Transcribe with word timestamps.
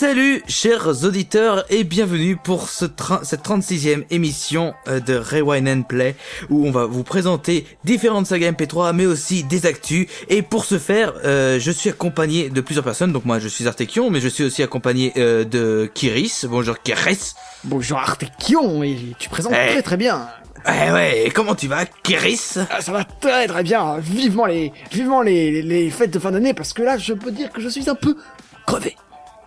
Salut 0.00 0.44
chers 0.46 1.02
auditeurs 1.02 1.64
et 1.70 1.82
bienvenue 1.82 2.36
pour 2.36 2.68
ce 2.68 2.84
cette 3.24 3.44
36e 3.44 4.04
émission 4.10 4.72
euh, 4.86 5.00
de 5.00 5.16
Rewind 5.16 5.68
and 5.68 5.82
Play 5.82 6.14
où 6.50 6.64
on 6.68 6.70
va 6.70 6.86
vous 6.86 7.02
présenter 7.02 7.66
différentes 7.82 8.26
sagas 8.26 8.52
MP3 8.52 8.94
mais 8.94 9.06
aussi 9.06 9.42
des 9.42 9.66
actus 9.66 10.06
et 10.28 10.42
pour 10.42 10.66
ce 10.66 10.78
faire 10.78 11.14
euh, 11.24 11.58
je 11.58 11.72
suis 11.72 11.90
accompagné 11.90 12.48
de 12.48 12.60
plusieurs 12.60 12.84
personnes 12.84 13.12
donc 13.12 13.24
moi 13.24 13.40
je 13.40 13.48
suis 13.48 13.66
Artekion 13.66 14.08
mais 14.08 14.20
je 14.20 14.28
suis 14.28 14.44
aussi 14.44 14.62
accompagné 14.62 15.12
euh, 15.16 15.42
de 15.42 15.90
Kiris. 15.92 16.46
Bonjour 16.48 16.80
Kiris. 16.80 17.34
Bonjour 17.64 17.98
Artekion, 17.98 18.84
et 18.84 19.16
tu 19.18 19.28
présentes 19.28 19.52
Eh. 19.52 19.72
très 19.72 19.82
très 19.82 19.96
bien. 19.96 20.28
Ouais 20.64 20.92
ouais, 20.92 21.26
et 21.26 21.30
comment 21.32 21.56
tu 21.56 21.66
vas 21.66 21.86
Kiris? 21.86 22.60
Ah, 22.70 22.80
ça 22.80 22.92
va 22.92 23.02
très 23.02 23.48
très 23.48 23.64
bien. 23.64 23.98
Vivement 23.98 24.46
les, 24.46 24.72
vivement 24.92 25.22
les, 25.22 25.60
les 25.60 25.90
fêtes 25.90 26.12
de 26.12 26.20
fin 26.20 26.30
d'année 26.30 26.54
parce 26.54 26.72
que 26.72 26.82
là, 26.82 26.98
je 26.98 27.14
peux 27.14 27.32
dire 27.32 27.50
que 27.50 27.60
je 27.60 27.68
suis 27.68 27.90
un 27.90 27.96
peu 27.96 28.16
crevé. 28.64 28.94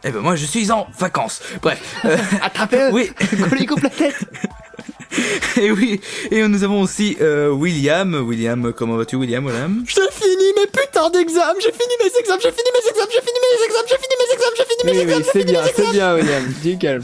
Eh 0.03 0.11
ben 0.11 0.19
moi 0.21 0.35
je 0.35 0.45
suis 0.45 0.71
en 0.71 0.87
vacances. 0.97 1.41
Bref. 1.61 1.79
euh, 2.05 2.17
Attrapé 2.41 2.89
oui. 2.91 3.11
qu'on 3.49 3.55
lui 3.55 3.65
coupe 3.65 3.83
la 3.83 3.89
tête. 3.89 4.15
et 5.59 5.71
oui, 5.71 5.99
et 6.31 6.47
nous 6.47 6.63
avons 6.63 6.81
aussi 6.81 7.17
euh, 7.21 7.49
William. 7.49 8.13
William, 8.25 8.71
comment 8.73 8.95
vas-tu 8.95 9.17
William 9.17 9.45
William? 9.45 9.83
J'ai 9.87 10.01
fini 10.11 10.45
mes 10.57 10.67
putains 10.67 11.09
d'examens, 11.09 11.53
j'ai 11.61 11.71
fini 11.71 11.93
mes 12.01 12.19
examens, 12.19 12.39
j'ai 12.41 12.51
fini 12.51 12.69
mes 12.73 12.89
examens, 12.89 13.09
j'ai 13.11 13.19
fini 13.19 13.39
mes 13.41 13.65
examens, 13.65 13.87
j'ai 13.89 13.97
fini 13.97 14.15
mes 14.17 14.33
examens, 14.33 14.55
j'ai 14.57 14.63
fini 14.63 14.83
mes 14.85 14.91
Oui, 14.91 14.97
examens. 15.01 15.25
oui, 15.25 15.29
c'est 15.33 15.43
bien, 15.43 15.61
c'est 15.75 15.91
bien, 15.91 16.15
William. 16.15 16.79
Calme. 16.79 17.03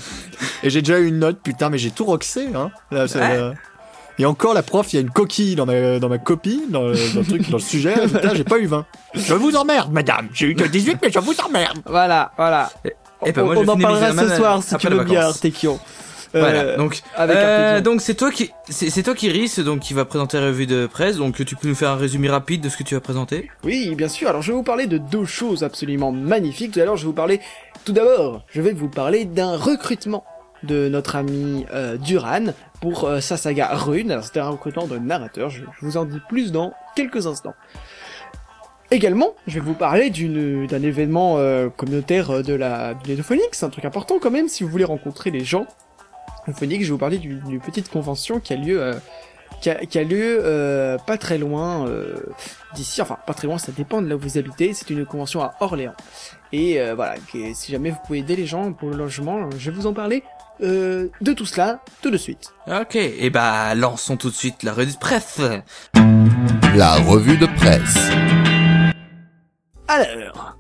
Et 0.63 0.69
j'ai 0.69 0.81
déjà 0.81 0.99
eu 0.99 1.07
une 1.07 1.19
note, 1.19 1.39
putain, 1.43 1.69
mais 1.69 1.77
j'ai 1.77 1.91
tout 1.91 2.05
roxé, 2.05 2.47
hein. 2.55 2.71
Là, 2.91 3.07
c'est, 3.07 3.19
Ouais. 3.19 3.25
euh, 3.31 3.51
Et 4.19 4.25
encore, 4.25 4.53
la 4.53 4.63
prof, 4.63 4.91
il 4.93 4.95
y 4.95 4.99
a 4.99 5.01
une 5.01 5.09
coquille 5.11 5.55
dans 5.55 5.65
ma, 5.65 5.99
dans 5.99 6.09
ma 6.09 6.17
copie, 6.17 6.63
dans, 6.69 6.83
le- 6.87 7.13
dans 7.13 7.19
le 7.21 7.25
truc, 7.25 7.49
dans 7.49 7.57
le 7.57 7.63
sujet. 7.63 7.93
Putain, 8.03 8.33
j'ai 8.33 8.43
pas 8.43 8.57
eu 8.57 8.65
20. 8.65 8.85
Je 9.13 9.33
vous 9.35 9.55
emmerde, 9.55 9.91
madame. 9.91 10.27
J'ai 10.33 10.47
eu 10.47 10.55
que 10.55 10.63
18, 10.63 10.97
mais 11.03 11.11
je 11.11 11.19
vous 11.19 11.39
emmerde. 11.41 11.77
Voilà, 11.85 12.31
voilà. 12.37 12.69
Eh 13.25 13.31
ben, 13.31 13.43
on 13.43 13.45
moi, 13.45 13.55
je 13.55 13.59
on 13.61 13.67
en 13.69 13.77
parlera 13.77 14.11
ce 14.11 14.35
soir 14.35 14.63
si 14.63 14.73
après 14.75 14.89
tu 14.89 14.93
veux 14.95 15.03
bien, 15.03 15.19
vacances. 15.19 15.35
Artekion. 15.35 15.79
Voilà, 16.33 16.59
Euh, 16.59 16.77
donc 16.77 17.01
euh, 17.19 17.79
donc 17.81 18.01
c'est 18.01 18.13
toi 18.13 18.31
qui 18.31 18.51
c'est 18.69 18.89
c'est 18.89 19.01
toi 19.01 19.15
qui 19.15 19.27
Iris 19.27 19.59
donc 19.59 19.79
qui 19.79 19.93
va 19.93 20.03
présenter 20.03 20.37
la 20.39 20.47
revue 20.47 20.67
de 20.67 20.85
presse 20.85 21.15
donc 21.15 21.43
tu 21.45 21.55
peux 21.55 21.69
nous 21.69 21.73
faire 21.73 21.91
un 21.91 21.95
résumé 21.95 22.27
rapide 22.29 22.59
de 22.61 22.67
ce 22.69 22.75
que 22.75 22.83
tu 22.83 22.95
vas 22.95 22.99
présenter 23.01 23.49
Oui, 23.63 23.95
bien 23.95 24.09
sûr. 24.09 24.27
Alors, 24.27 24.41
je 24.41 24.51
vais 24.51 24.57
vous 24.57 24.61
parler 24.63 24.87
de 24.87 24.97
deux 24.97 25.23
choses 25.25 25.63
absolument 25.63 26.11
magnifiques. 26.11 26.73
Tout 26.73 26.81
à 26.81 26.85
l'heure, 26.85 26.97
je 26.97 27.03
vais 27.03 27.07
vous 27.07 27.13
parler. 27.13 27.39
Tout 27.85 27.93
d'abord, 27.93 28.43
je 28.49 28.61
vais 28.61 28.73
vous 28.73 28.89
parler 28.89 29.23
d'un 29.23 29.55
recrutement 29.55 30.25
de 30.63 30.89
notre 30.89 31.15
ami 31.15 31.65
euh, 31.73 31.97
Duran 31.97 32.45
pour 32.81 33.05
euh, 33.05 33.19
sa 33.19 33.37
saga 33.37 33.69
Rune. 33.73 34.19
C'était 34.21 34.39
un 34.39 34.49
recrutement 34.49 34.87
de 34.87 34.97
narrateur. 34.97 35.49
Je, 35.49 35.63
je 35.63 35.85
vous 35.85 35.97
en 35.97 36.05
dis 36.05 36.21
plus 36.29 36.51
dans 36.51 36.73
quelques 36.95 37.27
instants. 37.27 37.55
Également, 38.89 39.33
je 39.47 39.55
vais 39.55 39.65
vous 39.65 39.73
parler 39.73 40.09
d'un 40.09 40.81
événement 40.81 41.37
euh, 41.37 41.67
communautaire 41.69 42.31
euh, 42.31 42.41
de 42.41 42.53
la 42.53 42.93
de 42.93 43.21
Phoenix, 43.21 43.61
un 43.61 43.69
truc 43.69 43.83
important 43.83 44.15
quand 44.21 44.31
même 44.31 44.47
si 44.47 44.63
vous 44.63 44.69
voulez 44.69 44.85
rencontrer 44.85 45.29
les 45.29 45.43
gens. 45.43 45.67
de 46.47 46.53
Phoenix, 46.53 46.83
je 46.83 46.87
vais 46.87 46.91
vous 46.93 46.97
parler 46.97 47.17
d'une 47.17 47.59
petite 47.59 47.89
convention 47.89 48.39
qui 48.39 48.53
a 48.53 48.55
lieu 48.55 48.81
euh, 48.81 48.93
qui, 49.59 49.69
a, 49.69 49.75
qui 49.85 49.99
a 49.99 50.03
lieu 50.03 50.39
euh, 50.41 50.97
pas 50.99 51.17
très 51.17 51.37
loin 51.37 51.87
euh, 51.87 52.15
d'ici, 52.75 53.01
enfin 53.01 53.17
pas 53.25 53.33
très 53.33 53.47
loin, 53.47 53.57
ça 53.57 53.71
dépend 53.71 54.01
de 54.01 54.07
là 54.07 54.15
où 54.15 54.19
vous 54.19 54.37
habitez, 54.37 54.73
c'est 54.73 54.89
une 54.89 55.05
convention 55.05 55.41
à 55.41 55.55
Orléans. 55.59 55.95
Et 56.53 56.79
euh, 56.79 56.95
voilà, 56.95 57.15
si 57.53 57.71
jamais 57.71 57.89
vous 57.89 57.99
pouvez 58.05 58.19
aider 58.19 58.35
les 58.35 58.45
gens 58.45 58.71
pour 58.71 58.89
le 58.89 58.95
logement, 58.95 59.49
je 59.57 59.69
vais 59.71 59.75
vous 59.75 59.87
en 59.87 59.93
parler 59.93 60.23
euh, 60.61 61.07
de 61.21 61.33
tout 61.33 61.45
cela 61.45 61.81
tout 62.01 62.11
de 62.11 62.17
suite. 62.17 62.53
Ok, 62.67 62.95
et 62.95 63.29
bah 63.29 63.75
lançons 63.75 64.17
tout 64.17 64.29
de 64.29 64.35
suite 64.35 64.63
la 64.63 64.73
revue 64.73 64.93
de 64.93 64.97
presse. 64.97 65.41
La 66.75 66.95
revue 66.95 67.37
de 67.37 67.45
presse. 67.45 67.97
Alors, 69.87 70.57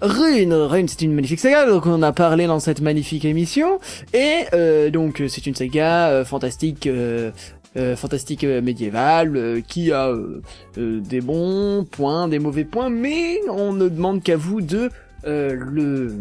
Rune, 0.00 0.54
Rune 0.54 0.88
c'est 0.88 1.02
une 1.02 1.12
magnifique 1.12 1.40
saga, 1.40 1.66
donc 1.66 1.86
on 1.86 2.02
a 2.02 2.12
parlé 2.12 2.46
dans 2.46 2.58
cette 2.58 2.80
magnifique 2.80 3.24
émission, 3.26 3.80
et 4.14 4.46
euh, 4.54 4.90
donc 4.90 5.22
c'est 5.28 5.46
une 5.46 5.54
saga 5.54 6.08
euh, 6.08 6.24
fantastique, 6.24 6.86
euh, 6.86 7.30
euh, 7.76 7.96
fantastique 7.96 8.44
euh, 8.44 8.62
médiévale, 8.62 9.36
euh, 9.36 9.60
qui 9.60 9.92
a 9.92 10.08
euh, 10.08 10.40
euh, 10.78 11.00
des 11.00 11.20
bons 11.20 11.84
points, 11.84 12.28
des 12.28 12.38
mauvais 12.38 12.64
points, 12.64 12.88
mais 12.88 13.40
on 13.50 13.74
ne 13.74 13.88
demande 13.88 14.22
qu'à 14.22 14.36
vous 14.36 14.62
de 14.62 14.90
euh, 15.26 15.54
le 15.54 16.16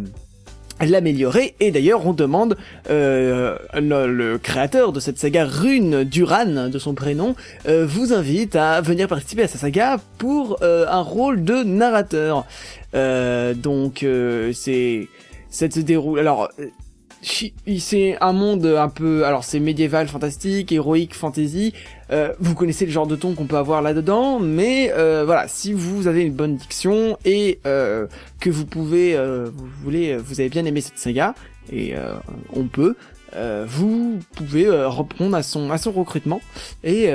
l'améliorer. 0.85 1.55
Et 1.59 1.71
d'ailleurs 1.71 2.05
on 2.05 2.13
demande 2.13 2.57
euh, 2.89 3.57
le, 3.73 4.37
créateur 4.37 4.91
de 4.91 4.99
cette 4.99 5.17
saga 5.17 5.45
Rune 5.45 6.03
Duran 6.03 6.69
de 6.69 6.79
son 6.79 6.93
prénom 6.93 7.35
euh, 7.67 7.85
vous 7.85 8.13
invite 8.13 8.55
à 8.55 8.81
venir 8.81 9.07
participer 9.07 9.43
à 9.43 9.47
sa 9.47 9.57
saga 9.57 9.97
pour 10.17 10.57
euh, 10.61 10.85
un 10.89 11.01
rôle 11.01 11.43
de 11.43 11.63
narrateur. 11.63 12.45
Euh, 12.95 13.53
donc 13.53 14.03
euh, 14.03 14.51
c'est 14.53 15.07
ça 15.49 15.69
se 15.69 15.79
déroule. 15.79 16.19
Alors 16.19 16.49
c'est 17.21 18.17
un 18.21 18.33
monde 18.33 18.65
un 18.65 18.87
peu 18.87 19.25
alors 19.25 19.43
c'est 19.43 19.59
médiéval 19.59 20.07
fantastique 20.07 20.71
héroïque 20.71 21.13
fantasy. 21.13 21.73
Euh, 22.11 22.33
vous 22.39 22.55
connaissez 22.55 22.85
le 22.85 22.91
genre 22.91 23.07
de 23.07 23.15
ton 23.15 23.33
qu'on 23.35 23.45
peut 23.45 23.57
avoir 23.57 23.81
là 23.81 23.93
dedans 23.93 24.39
mais 24.39 24.91
euh, 24.93 25.23
voilà 25.25 25.47
si 25.47 25.73
vous 25.73 26.07
avez 26.07 26.23
une 26.23 26.33
bonne 26.33 26.55
diction 26.55 27.17
et 27.25 27.59
euh, 27.67 28.07
que 28.39 28.49
vous 28.49 28.65
pouvez 28.65 29.15
euh, 29.15 29.49
vous 29.53 29.67
voulez 29.83 30.17
vous 30.17 30.39
avez 30.39 30.49
bien 30.49 30.65
aimé 30.65 30.81
cette 30.81 30.97
saga 30.97 31.35
et 31.71 31.95
euh, 31.95 32.15
on 32.53 32.67
peut 32.67 32.95
euh, 33.35 33.65
vous 33.67 34.19
pouvez 34.35 34.69
reprendre 34.69 35.35
à 35.35 35.43
son 35.43 35.69
à 35.71 35.77
son 35.77 35.91
recrutement. 35.91 36.41
Et 36.83 37.11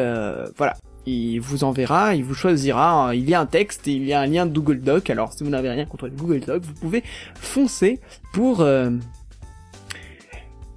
voilà 0.56 0.76
il 1.06 1.38
vous 1.38 1.64
enverra, 1.64 2.14
il 2.14 2.24
vous 2.24 2.32
choisira, 2.32 3.14
il 3.14 3.28
y 3.28 3.34
a 3.34 3.40
un 3.40 3.44
texte 3.44 3.86
il 3.88 4.04
y 4.04 4.14
a 4.14 4.20
un 4.20 4.26
lien 4.26 4.46
de 4.46 4.52
Google 4.52 4.80
Doc, 4.80 5.10
alors 5.10 5.34
si 5.34 5.44
vous 5.44 5.50
n'avez 5.50 5.68
rien 5.68 5.84
contre 5.84 6.06
le 6.06 6.12
Google 6.12 6.40
Doc, 6.40 6.62
vous 6.62 6.72
pouvez 6.72 7.02
foncer 7.34 8.00
pour, 8.32 8.64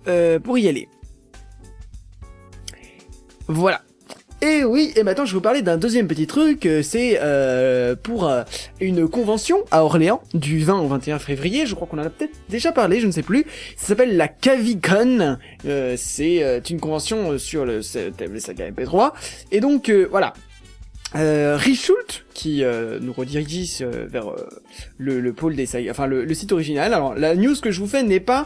euh, 0.07 0.39
pour 0.39 0.57
y 0.57 0.67
aller. 0.67 0.87
Voilà. 3.47 3.81
Et 4.43 4.63
oui, 4.63 4.93
et 4.95 5.01
maintenant 5.01 5.25
je 5.25 5.31
vais 5.31 5.37
vous 5.37 5.41
parler 5.41 5.63
d'un 5.63 5.77
deuxième 5.77 6.07
petit 6.07 6.27
truc, 6.27 6.67
euh, 6.67 6.83
c'est 6.83 7.17
euh, 7.21 7.95
pour 7.95 8.31
une 8.79 9.07
convention 9.07 9.63
à 9.71 9.83
Orléans 9.83 10.21
du 10.35 10.59
20 10.59 10.79
au 10.81 10.87
21 10.87 11.17
février, 11.17 11.65
je 11.65 11.73
crois 11.73 11.87
qu'on 11.87 11.97
en 11.97 12.03
a 12.03 12.09
peut-être 12.11 12.35
déjà 12.47 12.71
parlé, 12.71 12.99
je 12.99 13.07
ne 13.07 13.11
sais 13.11 13.23
plus, 13.23 13.45
ça 13.77 13.87
s'appelle 13.87 14.15
la 14.15 14.27
Cavicon, 14.27 15.39
c'est 15.95 16.61
une 16.69 16.79
convention 16.79 17.39
sur 17.39 17.65
le 17.65 17.81
ce- 17.81 18.11
les 18.31 18.39
sagas 18.39 18.69
MP3, 18.69 19.13
et 19.51 19.59
donc 19.59 19.89
voilà, 20.11 20.33
euh, 21.15 21.57
Richult, 21.57 22.25
qui 22.35 22.61
nous 23.01 23.13
redirige 23.13 23.81
vers 23.81 24.35
le, 24.99 25.19
le 25.19 25.33
pôle 25.33 25.55
des 25.55 25.65
sagas, 25.65 25.89
enfin 25.89 26.05
le, 26.05 26.31
site 26.35 26.51
original. 26.51 26.93
Alors 26.93 27.15
la 27.15 27.33
news 27.33 27.55
que 27.59 27.71
je 27.71 27.79
vous 27.79 27.87
fais 27.87 28.03
n'est 28.03 28.19
pas 28.19 28.45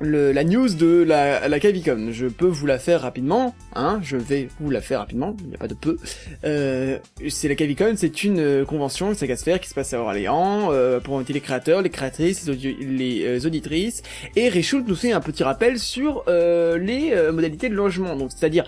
le, 0.00 0.32
la 0.32 0.44
news 0.44 0.68
de 0.74 1.02
la, 1.02 1.48
la 1.48 1.60
Cavicon. 1.60 2.08
Je 2.12 2.26
peux 2.26 2.46
vous 2.46 2.66
la 2.66 2.78
faire 2.78 3.00
rapidement, 3.02 3.54
hein. 3.74 3.98
Je 4.02 4.16
vais 4.16 4.48
vous 4.60 4.70
la 4.70 4.80
faire 4.80 4.98
rapidement. 5.00 5.34
Il 5.40 5.48
n'y 5.48 5.54
a 5.54 5.58
pas 5.58 5.68
de 5.68 5.74
peu. 5.74 5.96
Euh, 6.44 6.98
c'est 7.28 7.48
la 7.48 7.54
Cavicon, 7.54 7.94
c'est 7.96 8.24
une 8.24 8.38
euh, 8.40 8.64
convention, 8.64 9.14
saga 9.14 9.36
sphère 9.36 9.60
qui 9.60 9.68
se 9.68 9.74
passe 9.74 9.94
à 9.94 10.00
Orléans 10.00 10.68
euh, 10.70 11.00
pour 11.00 11.16
inviter 11.16 11.32
les 11.32 11.40
créateurs, 11.40 11.82
les 11.82 11.90
créatrices, 11.90 12.46
les, 12.48 13.24
euh, 13.24 13.46
auditrices. 13.46 14.02
Et 14.36 14.48
Richult 14.48 14.86
nous 14.86 14.96
fait 14.96 15.12
un 15.12 15.20
petit 15.20 15.42
rappel 15.42 15.78
sur 15.78 16.24
euh, 16.28 16.76
les 16.78 17.14
modalités 17.32 17.68
de 17.68 17.74
logement. 17.74 18.16
Donc 18.16 18.30
c'est-à-dire 18.34 18.64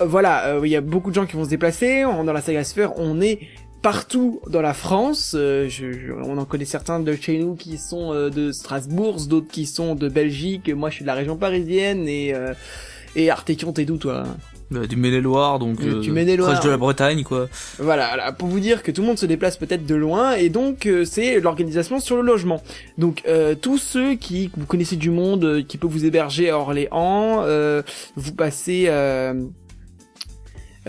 voilà, 0.00 0.58
il 0.62 0.70
y 0.70 0.76
a 0.76 0.80
beaucoup 0.80 1.10
de 1.10 1.14
gens 1.16 1.26
qui 1.26 1.34
vont 1.34 1.44
se 1.44 1.50
déplacer. 1.50 2.04
On- 2.04 2.22
Dans 2.22 2.32
la 2.32 2.40
saga 2.40 2.62
Sphere, 2.62 2.92
on 2.98 3.20
est 3.20 3.40
partout 3.82 4.40
dans 4.48 4.62
la 4.62 4.74
France. 4.74 5.34
Euh, 5.38 5.68
je- 5.68 5.92
je- 5.92 6.12
on 6.12 6.38
en 6.38 6.44
connaît 6.44 6.64
certains 6.64 7.00
de 7.00 7.14
chez 7.14 7.38
nous 7.38 7.54
qui 7.54 7.78
sont 7.78 8.12
euh, 8.12 8.30
de 8.30 8.52
Strasbourg, 8.52 9.16
d'autres 9.28 9.48
qui 9.50 9.66
sont 9.66 9.94
de 9.94 10.08
Belgique. 10.08 10.68
Moi, 10.74 10.90
je 10.90 10.96
suis 10.96 11.02
de 11.04 11.06
la 11.08 11.14
région 11.14 11.36
parisienne 11.36 12.08
et 12.08 12.34
euh, 12.34 12.54
et 13.16 13.30
Artekion, 13.30 13.72
t'es 13.72 13.84
d'où 13.84 13.96
toi 13.96 14.24
Euh, 14.74 14.86
du 14.86 14.96
Maine-et-Loire 14.96 15.58
donc 15.58 15.80
Euh, 15.80 15.94
euh, 15.96 16.00
du 16.00 16.10
Maine-et-Loire. 16.12 16.52
proche 16.52 16.64
de 16.64 16.68
la 16.70 16.76
Bretagne 16.76 17.24
quoi. 17.24 17.48
Voilà, 17.78 18.16
là, 18.16 18.32
pour 18.32 18.48
vous 18.48 18.60
dire 18.60 18.82
que 18.82 18.90
tout 18.92 19.00
le 19.00 19.06
monde 19.08 19.18
se 19.18 19.24
déplace 19.24 19.56
peut-être 19.56 19.86
de 19.86 19.94
loin 19.94 20.34
et 20.34 20.50
donc 20.50 20.84
euh, 20.84 21.06
c'est 21.06 21.40
l'organisation 21.40 22.00
sur 22.00 22.16
le 22.16 22.22
logement. 22.22 22.62
Donc 22.98 23.22
euh, 23.26 23.54
tous 23.54 23.78
ceux 23.78 24.14
qui 24.16 24.50
vous 24.54 24.66
connaissez 24.66 24.96
du 24.96 25.08
monde 25.10 25.64
qui 25.66 25.78
peut 25.78 25.86
vous 25.86 26.04
héberger 26.04 26.50
à 26.50 26.58
Orléans, 26.58 27.40
euh, 27.46 27.82
vous 28.16 28.34
passez 28.34 28.88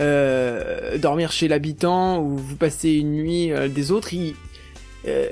euh, 0.00 0.94
euh, 0.94 0.98
dormir 0.98 1.32
chez 1.32 1.48
l'habitant 1.48 2.20
ou 2.20 2.36
vous 2.36 2.56
passez 2.56 2.92
une 2.92 3.12
nuit 3.12 3.52
euh, 3.52 3.68
des 3.68 3.92
autres, 3.92 4.10
euh, 5.06 5.28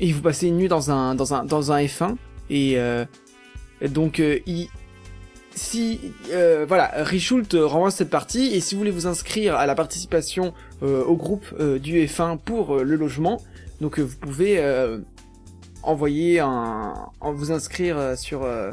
et 0.00 0.12
vous 0.12 0.22
passez 0.22 0.48
une 0.48 0.56
nuit 0.56 0.68
dans 0.68 0.90
un 0.90 1.14
dans 1.14 1.34
un 1.34 1.44
dans 1.44 1.72
un 1.72 1.82
F1 1.82 2.16
et, 2.50 2.78
euh, 2.78 3.04
donc 3.82 4.20
euh, 4.20 4.38
ils 4.46 4.68
si 5.54 6.00
euh, 6.30 6.64
voilà, 6.68 6.90
Richult 6.98 7.56
renvoie 7.58 7.90
cette 7.90 8.10
partie 8.10 8.54
et 8.54 8.60
si 8.60 8.74
vous 8.74 8.80
voulez 8.80 8.90
vous 8.92 9.06
inscrire 9.06 9.56
à 9.56 9.66
la 9.66 9.74
participation 9.74 10.54
euh, 10.82 11.02
au 11.04 11.16
groupe 11.16 11.46
euh, 11.58 11.78
du 11.78 11.96
F1 12.06 12.38
pour 12.38 12.76
euh, 12.76 12.82
le 12.84 12.94
logement, 12.94 13.42
donc 13.80 13.98
euh, 13.98 14.02
vous 14.02 14.16
pouvez 14.16 14.58
euh, 14.60 14.98
envoyer 15.82 16.38
un, 16.40 16.94
en 17.20 17.32
vous 17.32 17.50
inscrire 17.50 17.98
euh, 17.98 18.16
sur 18.16 18.44
euh, 18.44 18.70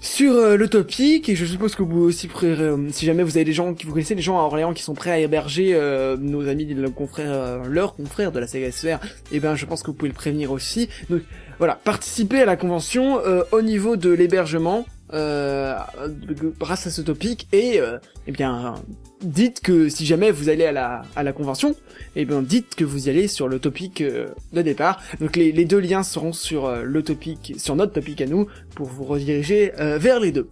sur 0.00 0.32
euh, 0.34 0.56
le 0.56 0.68
topic 0.68 1.28
et 1.28 1.36
je 1.36 1.44
suppose 1.44 1.74
que 1.74 1.82
vous 1.82 2.00
aussi 2.00 2.28
euh, 2.42 2.88
si 2.90 3.04
jamais 3.04 3.22
vous 3.22 3.36
avez 3.36 3.44
des 3.44 3.52
gens 3.52 3.74
qui 3.74 3.84
vous 3.84 3.92
connaissez 3.92 4.14
des 4.14 4.22
gens 4.22 4.38
à 4.38 4.42
Orléans 4.42 4.72
qui 4.72 4.82
sont 4.82 4.94
prêts 4.94 5.10
à 5.10 5.18
héberger 5.18 5.74
euh, 5.74 6.16
nos 6.16 6.48
amis 6.48 6.74
confrères 6.96 7.30
euh, 7.30 7.64
leurs 7.68 7.94
confrères 7.94 8.32
de 8.32 8.40
la 8.40 8.46
Sega 8.46 8.72
SFR 8.72 8.98
et 9.30 9.40
ben 9.40 9.54
je 9.54 9.66
pense 9.66 9.82
que 9.82 9.88
vous 9.88 9.96
pouvez 9.96 10.08
le 10.08 10.14
prévenir 10.14 10.52
aussi. 10.52 10.88
Donc 11.10 11.20
voilà 11.58 11.74
participez 11.74 12.40
à 12.40 12.46
la 12.46 12.56
convention 12.56 13.20
euh, 13.20 13.42
au 13.52 13.60
niveau 13.60 13.96
de 13.96 14.10
l'hébergement 14.10 14.86
grâce 15.12 16.86
à 16.86 16.90
ce 16.90 17.02
topic 17.02 17.48
et 17.52 17.80
eh 18.26 18.32
bien 18.32 18.76
dites 19.22 19.60
que 19.60 19.88
si 19.88 20.06
jamais 20.06 20.30
vous 20.30 20.48
allez 20.48 20.64
à 20.64 20.72
la 20.72 21.02
à 21.16 21.22
la 21.22 21.32
convention 21.32 21.74
eh 22.16 22.24
bien 22.24 22.40
dites 22.42 22.74
que 22.74 22.84
vous 22.84 23.06
y 23.06 23.10
allez 23.10 23.28
sur 23.28 23.48
le 23.48 23.58
topic 23.58 24.00
euh, 24.00 24.28
de 24.52 24.62
départ 24.62 24.98
donc 25.20 25.36
les, 25.36 25.52
les 25.52 25.64
deux 25.64 25.78
liens 25.78 26.02
seront 26.02 26.32
sur 26.32 26.66
euh, 26.66 26.82
le 26.84 27.02
topic 27.02 27.54
sur 27.58 27.76
notre 27.76 27.92
topic 27.92 28.20
à 28.22 28.26
nous 28.26 28.46
pour 28.74 28.86
vous 28.88 29.04
rediriger 29.04 29.72
euh, 29.78 29.98
vers 29.98 30.20
les 30.20 30.32
deux 30.32 30.48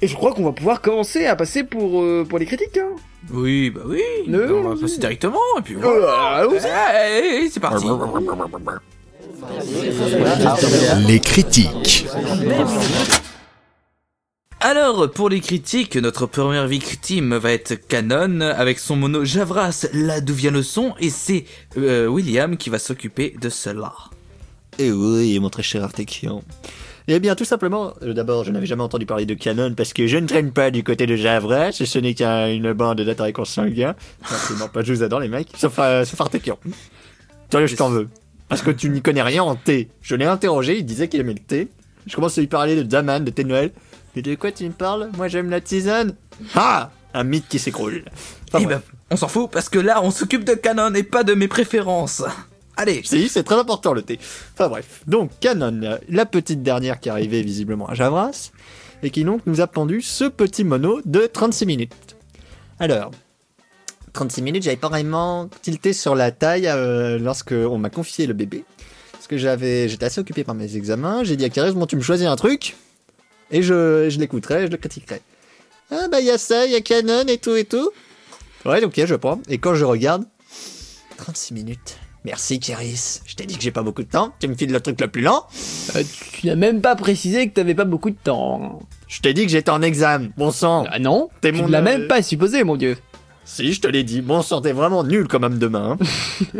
et 0.00 0.06
je 0.06 0.14
crois 0.14 0.32
qu'on 0.32 0.44
va 0.44 0.52
pouvoir 0.52 0.80
commencer 0.80 1.26
à 1.26 1.34
passer 1.34 1.64
pour 1.64 2.00
euh, 2.02 2.24
pour 2.28 2.38
les 2.38 2.46
critiques 2.46 2.78
hein. 2.78 2.90
Oui, 3.32 3.70
bah 3.70 3.80
oui. 3.84 4.00
Ne- 4.28 4.38
Bah, 4.46 4.52
on 4.54 4.74
va 4.74 4.80
passer 4.80 4.98
directement 4.98 5.40
et 5.58 5.62
puis 5.62 5.74
Euh, 5.74 5.78
voilà. 5.80 6.12
allons-y. 6.36 6.66
Hey, 6.94 7.50
c'est 7.50 7.58
parti. 7.60 7.84
Les 11.06 11.18
critiques. 11.18 12.06
Alors, 14.60 15.08
pour 15.08 15.28
les 15.28 15.38
critiques, 15.38 15.96
notre 15.96 16.26
première 16.26 16.66
victime 16.66 17.36
va 17.36 17.52
être 17.52 17.76
Canon 17.76 18.40
avec 18.40 18.80
son 18.80 18.96
mono 18.96 19.24
Javras, 19.24 19.86
là 19.92 20.20
d'où 20.20 20.34
vient 20.34 20.50
le 20.50 20.64
son, 20.64 20.94
et 20.98 21.10
c'est 21.10 21.44
euh, 21.76 22.08
William 22.08 22.56
qui 22.56 22.68
va 22.68 22.80
s'occuper 22.80 23.36
de 23.40 23.50
cela. 23.50 23.92
Et 24.80 24.90
oui, 24.90 25.38
mon 25.38 25.48
très 25.48 25.62
cher 25.62 25.84
Artekion. 25.84 26.42
Eh 27.06 27.20
bien, 27.20 27.36
tout 27.36 27.44
simplement, 27.44 27.94
euh, 28.02 28.12
d'abord, 28.12 28.42
je 28.42 28.50
n'avais 28.50 28.66
jamais 28.66 28.82
entendu 28.82 29.06
parler 29.06 29.26
de 29.26 29.34
Canon 29.34 29.74
parce 29.74 29.92
que 29.92 30.08
je 30.08 30.16
ne 30.16 30.26
traîne 30.26 30.50
pas 30.50 30.72
du 30.72 30.82
côté 30.82 31.06
de 31.06 31.14
Javras, 31.14 31.70
ce 31.70 31.98
n'est 32.00 32.14
qu'une 32.14 32.72
bande 32.72 33.00
d'attraits 33.00 33.36
consanguins. 33.36 33.94
Absolument 34.28 34.68
pas, 34.68 34.82
je 34.82 34.92
vous 34.92 35.04
adore 35.04 35.20
les 35.20 35.28
mecs, 35.28 35.50
sauf, 35.56 35.78
euh, 35.78 36.04
sauf 36.04 36.18
je 36.32 37.76
t'en 37.76 37.90
veux. 37.90 38.08
Parce 38.48 38.62
que 38.62 38.72
tu 38.72 38.90
n'y 38.90 39.02
connais 39.02 39.22
rien 39.22 39.44
en 39.44 39.54
thé. 39.54 39.88
Je 40.02 40.16
l'ai 40.16 40.24
interrogé, 40.24 40.78
il 40.78 40.84
disait 40.84 41.06
qu'il 41.06 41.20
aimait 41.20 41.34
le 41.34 41.38
thé. 41.38 41.68
Je 42.06 42.14
commence 42.14 42.38
à 42.38 42.40
lui 42.40 42.48
parler 42.48 42.82
de 42.82 42.90
Zaman, 42.90 43.20
de 43.20 43.30
thé 43.30 43.44
de 43.44 43.48
Noël. 43.48 43.72
Mais 44.16 44.22
de 44.22 44.34
quoi 44.34 44.52
tu 44.52 44.64
me 44.64 44.70
parles? 44.72 45.10
Moi, 45.16 45.28
j'aime 45.28 45.50
la 45.50 45.60
tisane. 45.60 46.14
Ah 46.54 46.90
Un 47.14 47.24
mythe 47.24 47.46
qui 47.48 47.58
s'écroule. 47.58 48.04
Enfin, 48.48 48.58
Eh 48.62 48.66
ben, 48.66 48.82
on 49.10 49.16
s'en 49.16 49.28
fout 49.28 49.50
parce 49.50 49.68
que 49.68 49.78
là, 49.78 50.02
on 50.02 50.10
s'occupe 50.10 50.44
de 50.44 50.54
Canon 50.54 50.94
et 50.94 51.02
pas 51.02 51.24
de 51.24 51.34
mes 51.34 51.48
préférences. 51.48 52.22
Allez. 52.76 53.02
Si, 53.04 53.28
c'est 53.28 53.42
très 53.42 53.56
important 53.56 53.92
le 53.92 54.02
thé. 54.02 54.18
Enfin 54.54 54.68
bref. 54.68 55.02
Donc 55.06 55.30
Canon, 55.40 55.80
euh, 55.82 55.98
la 56.08 56.26
petite 56.26 56.62
dernière 56.62 57.00
qui 57.00 57.08
est 57.08 57.12
arrivée 57.12 57.42
visiblement 57.42 57.88
à 57.88 57.94
Javras, 57.94 58.50
et 59.02 59.10
qui 59.10 59.24
donc 59.24 59.42
nous 59.46 59.60
a 59.60 59.66
pendu 59.66 60.00
ce 60.00 60.24
petit 60.24 60.64
mono 60.64 61.00
de 61.04 61.26
36 61.26 61.66
minutes. 61.66 62.16
Alors, 62.78 63.10
36 64.12 64.42
minutes, 64.42 64.62
j'avais 64.62 64.76
pas 64.76 64.88
vraiment 64.88 65.48
tilté 65.62 65.92
sur 65.92 66.14
la 66.14 66.30
taille 66.30 66.68
euh, 66.68 67.18
lorsque 67.18 67.52
on 67.52 67.78
m'a 67.78 67.90
confié 67.90 68.26
le 68.26 68.34
bébé. 68.34 68.64
Parce 69.28 69.42
que 69.42 69.42
j'avais, 69.42 69.90
j'étais 69.90 70.06
assez 70.06 70.22
occupé 70.22 70.42
par 70.42 70.54
mes 70.54 70.74
examens. 70.76 71.22
J'ai 71.22 71.36
dit 71.36 71.44
à 71.44 71.50
Karis, 71.50 71.72
bon, 71.72 71.84
tu 71.84 71.96
me 71.96 72.00
choisis 72.00 72.26
un 72.26 72.34
truc, 72.36 72.76
et 73.50 73.60
je, 73.62 74.08
je 74.08 74.18
l'écouterai, 74.18 74.68
je 74.68 74.70
le 74.70 74.78
critiquerai. 74.78 75.20
Ah 75.90 76.08
bah 76.10 76.20
il 76.20 76.26
y 76.26 76.30
a 76.30 76.38
ça, 76.38 76.64
il 76.64 76.72
y 76.72 76.76
a 76.76 76.80
Canon 76.80 77.26
et 77.26 77.36
tout 77.36 77.54
et 77.54 77.66
tout. 77.66 77.90
Ouais, 78.64 78.82
ok, 78.82 79.04
je 79.04 79.14
prends. 79.16 79.38
Et 79.50 79.58
quand 79.58 79.74
je 79.74 79.84
regarde, 79.84 80.24
36 81.18 81.52
minutes. 81.52 81.98
Merci 82.24 82.58
Kéris. 82.58 83.20
Je 83.26 83.34
t'ai 83.34 83.44
dit 83.44 83.56
que 83.58 83.62
j'ai 83.62 83.70
pas 83.70 83.82
beaucoup 83.82 84.02
de 84.02 84.08
temps. 84.08 84.32
Tu 84.40 84.48
me 84.48 84.54
files 84.54 84.72
le 84.72 84.80
truc 84.80 84.98
le 84.98 85.08
plus 85.08 85.20
lent. 85.20 85.46
Euh, 85.94 86.02
tu 86.32 86.46
n'as 86.46 86.56
même 86.56 86.80
pas 86.80 86.96
précisé 86.96 87.48
que 87.48 87.52
t'avais 87.52 87.74
pas 87.74 87.84
beaucoup 87.84 88.10
de 88.10 88.16
temps 88.16 88.80
Je 89.08 89.20
t'ai 89.20 89.34
dit 89.34 89.44
que 89.44 89.52
j'étais 89.52 89.70
en 89.70 89.82
examen. 89.82 90.30
Bon 90.38 90.50
sang. 90.50 90.86
ah 90.90 90.98
non 90.98 91.28
T'es 91.42 91.52
tu 91.52 91.62
ne 91.62 91.68
l'as 91.68 91.80
euh, 91.80 91.82
même 91.82 92.08
pas 92.08 92.22
supposé 92.22 92.64
mon 92.64 92.76
dieu 92.76 92.96
Si, 93.50 93.72
je 93.72 93.80
te 93.80 93.88
l'ai 93.88 94.04
dit. 94.04 94.20
Bon 94.20 94.42
sang, 94.42 94.60
t'es 94.60 94.72
vraiment 94.72 95.02
nul 95.04 95.26
comme 95.26 95.42
homme 95.42 95.58
de 95.58 95.66
main. 95.68 95.96
Hein. 95.98 96.58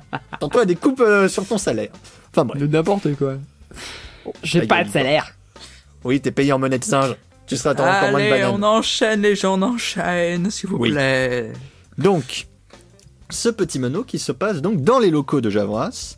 Tantôt 0.40 0.60
à 0.60 0.64
des 0.64 0.76
coupes 0.76 1.00
euh, 1.00 1.28
sur 1.28 1.44
ton 1.44 1.58
salaire. 1.58 1.90
Enfin 2.30 2.44
bref. 2.44 2.62
de 2.62 2.68
n'importe 2.68 3.14
quoi 3.16 3.34
j'ai 4.44 4.60
Ta 4.60 4.66
pas 4.76 4.84
de 4.84 4.90
salaire 4.90 5.34
Oui, 6.04 6.20
t'es 6.20 6.30
payé 6.30 6.52
en 6.52 6.58
monnaie 6.60 6.78
de 6.78 6.84
singe. 6.84 7.16
Tu 7.48 7.56
seras 7.56 7.70
attends, 7.70 7.82
encore 7.82 8.10
moins 8.12 8.20
de 8.20 8.26
Allez, 8.26 8.42
bananes. 8.42 8.54
on 8.54 8.62
enchaîne 8.62 9.22
les 9.22 9.34
gens, 9.34 9.58
on 9.58 9.62
enchaîne, 9.62 10.50
s'il 10.52 10.70
vous 10.70 10.76
Oui. 10.76 10.92
plaît. 10.92 11.52
Donc, 11.98 12.46
ce 13.28 13.48
petit 13.48 13.80
mono 13.80 14.04
qui 14.04 14.20
se 14.20 14.30
passe 14.30 14.62
donc 14.62 14.82
dans 14.84 15.00
les 15.00 15.10
locaux 15.10 15.40
de 15.40 15.50
Javras, 15.50 16.16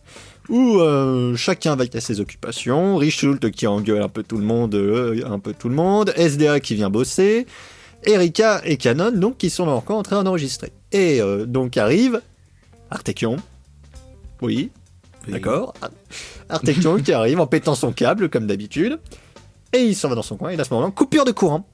où 0.50 0.78
euh, 0.80 1.34
chacun 1.36 1.74
va 1.74 1.84
à 1.94 2.00
ses 2.00 2.20
occupations, 2.20 2.96
Richult 2.96 3.50
qui 3.50 3.66
engueule 3.66 4.02
un 4.02 4.08
peu 4.10 4.22
tout 4.22 4.36
le 4.36 4.44
monde, 4.44 4.74
euh, 4.74 5.22
un 5.26 5.38
peu 5.38 5.54
tout 5.54 5.70
le 5.70 5.74
monde, 5.74 6.12
SDA 6.16 6.60
qui 6.60 6.74
vient 6.74 6.90
bosser, 6.90 7.46
Erika 8.04 8.60
et 8.64 8.76
Canon 8.76 9.12
donc 9.12 9.38
qui 9.38 9.50
sont 9.50 9.66
encore 9.68 9.98
en 9.98 10.02
train 10.02 10.22
d'enregistrer. 10.24 10.72
Et 10.92 11.20
euh, 11.20 11.46
donc 11.46 11.76
arrive 11.76 12.20
Artekion, 12.90 13.36
oui, 14.42 14.70
Oui. 15.26 15.32
d'accord, 15.32 15.72
Artekion 16.48 16.96
qui 16.98 17.12
arrive 17.12 17.40
en 17.40 17.46
pétant 17.46 17.74
son 17.74 17.92
câble 17.92 18.28
comme 18.28 18.46
d'habitude, 18.46 18.98
et 19.72 19.78
il 19.78 19.94
s'en 19.96 20.08
va 20.08 20.14
dans 20.14 20.22
son 20.22 20.36
coin, 20.36 20.50
et 20.50 20.60
à 20.60 20.64
ce 20.64 20.74
moment 20.74 20.90
coupure 20.90 21.24
de 21.24 21.32
courant. 21.32 21.66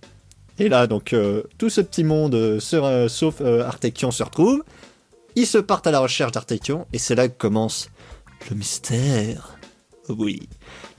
Et 0.60 0.69
là, 0.69 0.86
donc, 0.86 1.12
euh, 1.12 1.42
tout 1.56 1.70
ce 1.70 1.80
petit 1.80 2.04
monde, 2.04 2.34
euh, 2.34 2.60
se- 2.60 2.76
euh, 2.76 3.08
sauf 3.08 3.36
euh, 3.40 3.64
Artekion, 3.64 4.10
se 4.10 4.22
retrouve. 4.22 4.62
Ils 5.36 5.46
se 5.46 5.58
partent 5.58 5.86
à 5.86 5.90
la 5.92 6.00
recherche 6.00 6.32
d'Artekion, 6.32 6.86
et 6.92 6.98
c'est 6.98 7.14
là 7.14 7.28
que 7.28 7.36
commence 7.36 7.90
le 8.50 8.56
mystère. 8.56 9.57
Oui, 10.19 10.49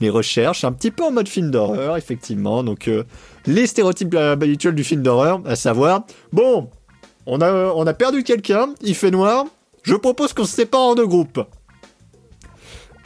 les 0.00 0.10
recherches, 0.10 0.64
un 0.64 0.72
petit 0.72 0.90
peu 0.90 1.04
en 1.04 1.10
mode 1.10 1.28
film 1.28 1.50
d'horreur, 1.50 1.96
effectivement. 1.96 2.62
Donc, 2.62 2.88
euh, 2.88 3.04
les 3.46 3.66
stéréotypes 3.66 4.14
euh, 4.14 4.32
habituels 4.32 4.74
du 4.74 4.84
film 4.84 5.02
d'horreur, 5.02 5.40
à 5.44 5.56
savoir, 5.56 6.04
bon, 6.32 6.70
on 7.26 7.40
a, 7.40 7.94
perdu 7.94 8.22
quelqu'un, 8.22 8.74
il 8.82 8.94
fait 8.94 9.10
noir, 9.10 9.46
je 9.82 9.94
propose 9.94 10.32
qu'on 10.32 10.44
se 10.44 10.54
sépare 10.54 10.80
en 10.80 10.94
deux 10.94 11.06
groupes. 11.06 11.40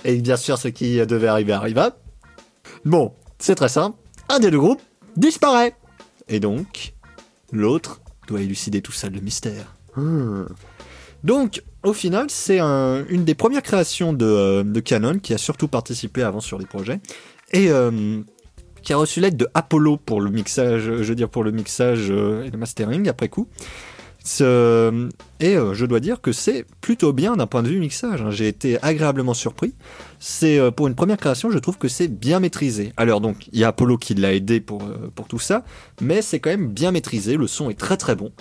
Et 0.05 0.17
bien 0.17 0.37
sûr, 0.37 0.59
ce 0.59 0.69
qui 0.69 0.97
devait 1.07 1.29
arriver 1.29 1.53
arriva. 1.53 1.97
Bon, 2.85 3.13
c'est 3.39 3.55
très 3.55 3.69
simple, 3.69 3.97
un 4.29 4.39
des 4.39 4.51
deux 4.51 4.59
groupes 4.59 4.83
disparaît. 5.17 5.77
Et 6.29 6.41
donc, 6.41 6.95
l'autre 7.53 8.01
doit 8.29 8.41
élucider 8.41 8.83
tout 8.83 8.93
ça, 8.93 9.09
le 9.09 9.21
mystère. 9.21 9.75
Hmm. 9.97 10.45
Donc, 11.25 11.63
au 11.83 11.93
final, 11.93 12.27
c'est 12.29 12.59
un- 12.61 13.05
une 13.09 13.25
des 13.25 13.35
premières 13.35 13.63
créations 13.63 14.13
de, 14.13 14.25
euh, 14.27 14.63
de 14.63 14.81
Canon 14.81 15.19
qui 15.19 15.35
a 15.35 15.39
surtout 15.39 15.69
participé 15.69 16.23
avant 16.23 16.41
sur 16.41 16.59
les 16.59 16.67
projets 16.67 17.01
et 17.53 17.71
euh, 17.71 18.21
qui 18.83 18.93
a 18.93 18.97
reçu 18.99 19.21
l'aide 19.21 19.37
de 19.37 19.49
Apollo 19.55 19.97
pour 19.97 20.21
le 20.21 20.31
mixage, 20.31 20.83
je 20.83 20.93
veux 20.93 21.15
dire 21.15 21.31
pour 21.31 21.43
le 21.43 21.51
mixage 21.51 22.11
euh, 22.11 22.45
et 22.45 22.51
le 22.51 22.59
mastering 22.59 23.09
après 23.09 23.29
coup. 23.29 23.49
Ce- 24.27 25.09
Et 25.41 25.55
euh, 25.55 25.75
je 25.75 25.85
dois 25.85 26.01
dire 26.01 26.23
que 26.23 26.33
c'est 26.33 26.65
plutôt 26.81 27.13
bien 27.13 27.37
d'un 27.37 27.47
point 27.47 27.63
de 27.63 27.69
vue 27.69 27.79
mixage. 27.79 28.23
hein. 28.23 28.31
J'ai 28.31 28.49
été 28.49 28.83
agréablement 28.83 29.35
surpris. 29.35 29.75
C'est 30.19 30.59
euh, 30.59 30.71
pour 30.71 30.87
une 30.87 30.95
première 30.95 31.19
création, 31.19 31.51
je 31.51 31.59
trouve 31.59 31.77
que 31.77 31.89
c'est 31.89 32.09
bien 32.09 32.41
maîtrisé. 32.41 32.95
Alors 32.97 33.21
donc, 33.21 33.47
il 33.53 33.59
y 33.59 33.65
a 33.65 33.69
Apollo 33.69 33.99
qui 33.99 34.15
l'a 34.15 34.33
aidé 34.33 34.61
pour, 34.61 34.83
euh, 34.85 35.11
tout 35.29 35.39
ça, 35.39 35.63
mais 36.01 36.23
c'est 36.23 36.41
quand 36.41 36.49
même 36.49 36.69
bien 36.69 36.91
maîtrisé. 36.91 37.37
Le 37.37 37.47
son 37.47 37.69
est 37.69 37.79
très 37.79 37.99
très 37.99 38.15
bon. 38.17 38.33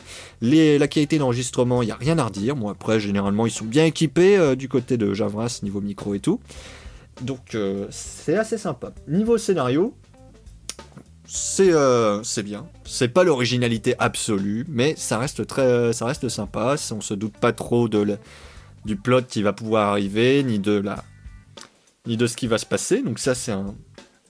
La 0.42 0.88
qualité 0.88 1.18
d'enregistrement, 1.18 1.82
il 1.82 1.90
y 1.90 1.92
a 1.92 1.96
rien 1.98 2.18
à 2.18 2.24
redire. 2.24 2.56
Moi 2.56 2.72
après, 2.72 3.02
généralement, 3.02 3.46
ils 3.46 3.52
sont 3.52 3.66
bien 3.66 3.84
équipés 3.84 4.38
euh, 4.38 4.56
du 4.56 4.70
côté 4.70 4.96
de 4.96 5.14
Javras 5.14 5.60
niveau 5.64 5.82
micro 5.82 6.14
et 6.16 6.20
tout. 6.22 6.40
Donc 7.22 7.56
euh, 7.56 7.88
c'est 7.92 8.38
assez 8.38 8.58
sympa. 8.58 8.94
Niveau 9.10 9.38
scénario, 9.38 9.94
c'est 11.36 11.74
euh, 11.74 12.22
c'est 12.22 12.44
bien. 12.44 12.68
C'est 12.86 13.08
pas 13.08 13.24
l'originalité 13.24 13.96
absolue, 13.98 14.66
mais 14.70 14.94
ça 14.96 15.18
reste 15.18 15.48
très 15.48 15.92
ça 15.92 16.06
reste 16.06 16.30
sympa. 16.30 16.76
On 16.92 17.02
se 17.02 17.16
doute 17.16 17.36
pas 17.38 17.54
trop 17.54 17.90
de 17.90 18.20
du 18.86 18.96
plot 18.96 19.24
qui 19.24 19.42
va 19.42 19.52
pouvoir 19.52 19.90
arriver, 19.90 20.44
ni 20.44 20.60
de 20.60 20.74
la 20.74 21.04
ni 22.06 22.18
de 22.18 22.28
ce 22.28 22.36
qui 22.36 22.46
va 22.46 22.60
se 22.60 22.68
passer. 22.68 23.02
Donc 23.02 23.18
ça 23.18 23.34
c'est 23.34 23.52
un- 23.52 23.74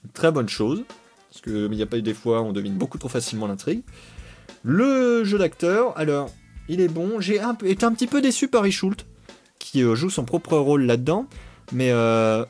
une 0.04 0.10
très 0.14 0.32
bonne 0.32 0.48
chose 0.48 0.82
parce 1.30 1.42
que 1.42 1.68
il 1.70 1.76
y 1.76 1.82
a 1.82 1.86
pas 1.86 1.98
eu 1.98 2.02
des 2.02 2.14
fois 2.14 2.40
on 2.40 2.52
devine 2.52 2.74
beaucoup 2.74 2.96
trop 2.96 3.10
facilement 3.10 3.46
l'intrigue. 3.48 3.82
Le 4.62 5.24
jeu 5.24 5.36
d'acteur, 5.36 5.92
alors 5.98 6.30
il 6.68 6.80
est 6.80 6.88
bon. 6.88 7.20
J'ai 7.20 7.38
été 7.66 7.84
un 7.84 7.92
petit 7.92 8.06
peu 8.06 8.22
déçu 8.22 8.48
par 8.48 8.62
Richult 8.62 9.04
qui 9.58 9.82
euh, 9.82 9.94
joue 9.94 10.08
son 10.08 10.24
propre 10.24 10.56
rôle 10.56 10.84
là-dedans, 10.84 11.26
mais 11.70 11.90
euh, 11.90 12.46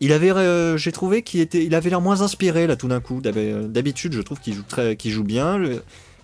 il 0.00 0.12
avait, 0.12 0.30
euh, 0.30 0.76
j'ai 0.76 0.92
trouvé 0.92 1.22
qu'il 1.22 1.40
était, 1.40 1.64
il 1.64 1.74
avait 1.74 1.90
l'air 1.90 2.00
moins 2.00 2.20
inspiré 2.22 2.66
là 2.66 2.76
tout 2.76 2.88
d'un 2.88 3.00
coup. 3.00 3.20
Euh, 3.24 3.66
D'habitude, 3.66 4.12
je 4.12 4.20
trouve 4.20 4.40
qu'il 4.40 4.54
joue 4.54 4.62
très, 4.62 4.96
qu'il 4.96 5.10
joue 5.10 5.24
bien 5.24 5.60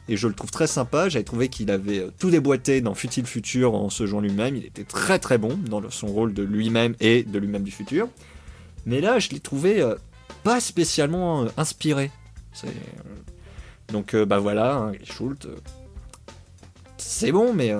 et 0.09 0.17
je 0.17 0.29
le 0.29 0.35
trouve 0.35 0.51
très 0.51 0.67
sympa. 0.67 1.09
J'avais 1.09 1.25
trouvé 1.25 1.49
qu'il 1.49 1.71
avait 1.71 1.99
euh, 1.99 2.11
tout 2.19 2.31
déboîté 2.31 2.81
dans 2.81 2.95
Futile 2.95 3.27
Futur 3.27 3.75
en 3.75 3.91
se 3.91 4.07
jouant 4.07 4.21
lui-même. 4.21 4.57
Il 4.57 4.65
était 4.65 4.85
très 4.85 5.19
très 5.19 5.39
bon 5.39 5.59
dans 5.69 5.83
son 5.91 6.07
rôle 6.07 6.35
de 6.35 6.43
lui-même 6.43 6.95
et 7.01 7.25
de 7.25 7.39
lui-même 7.39 7.65
du 7.65 7.73
futur. 7.73 8.09
Mais 8.87 9.01
là, 9.01 9.19
je 9.19 9.31
l'ai 9.31 9.41
trouvé 9.41 9.83
pas 10.43 10.61
spécialement 10.61 11.47
inspiré. 11.57 12.11
Donc 13.89 14.15
bah 14.15 14.39
voilà, 14.39 14.77
hein, 14.77 14.93
Schultz, 15.05 15.49
c'est 16.99 17.33
bon, 17.33 17.55
mais 17.55 17.73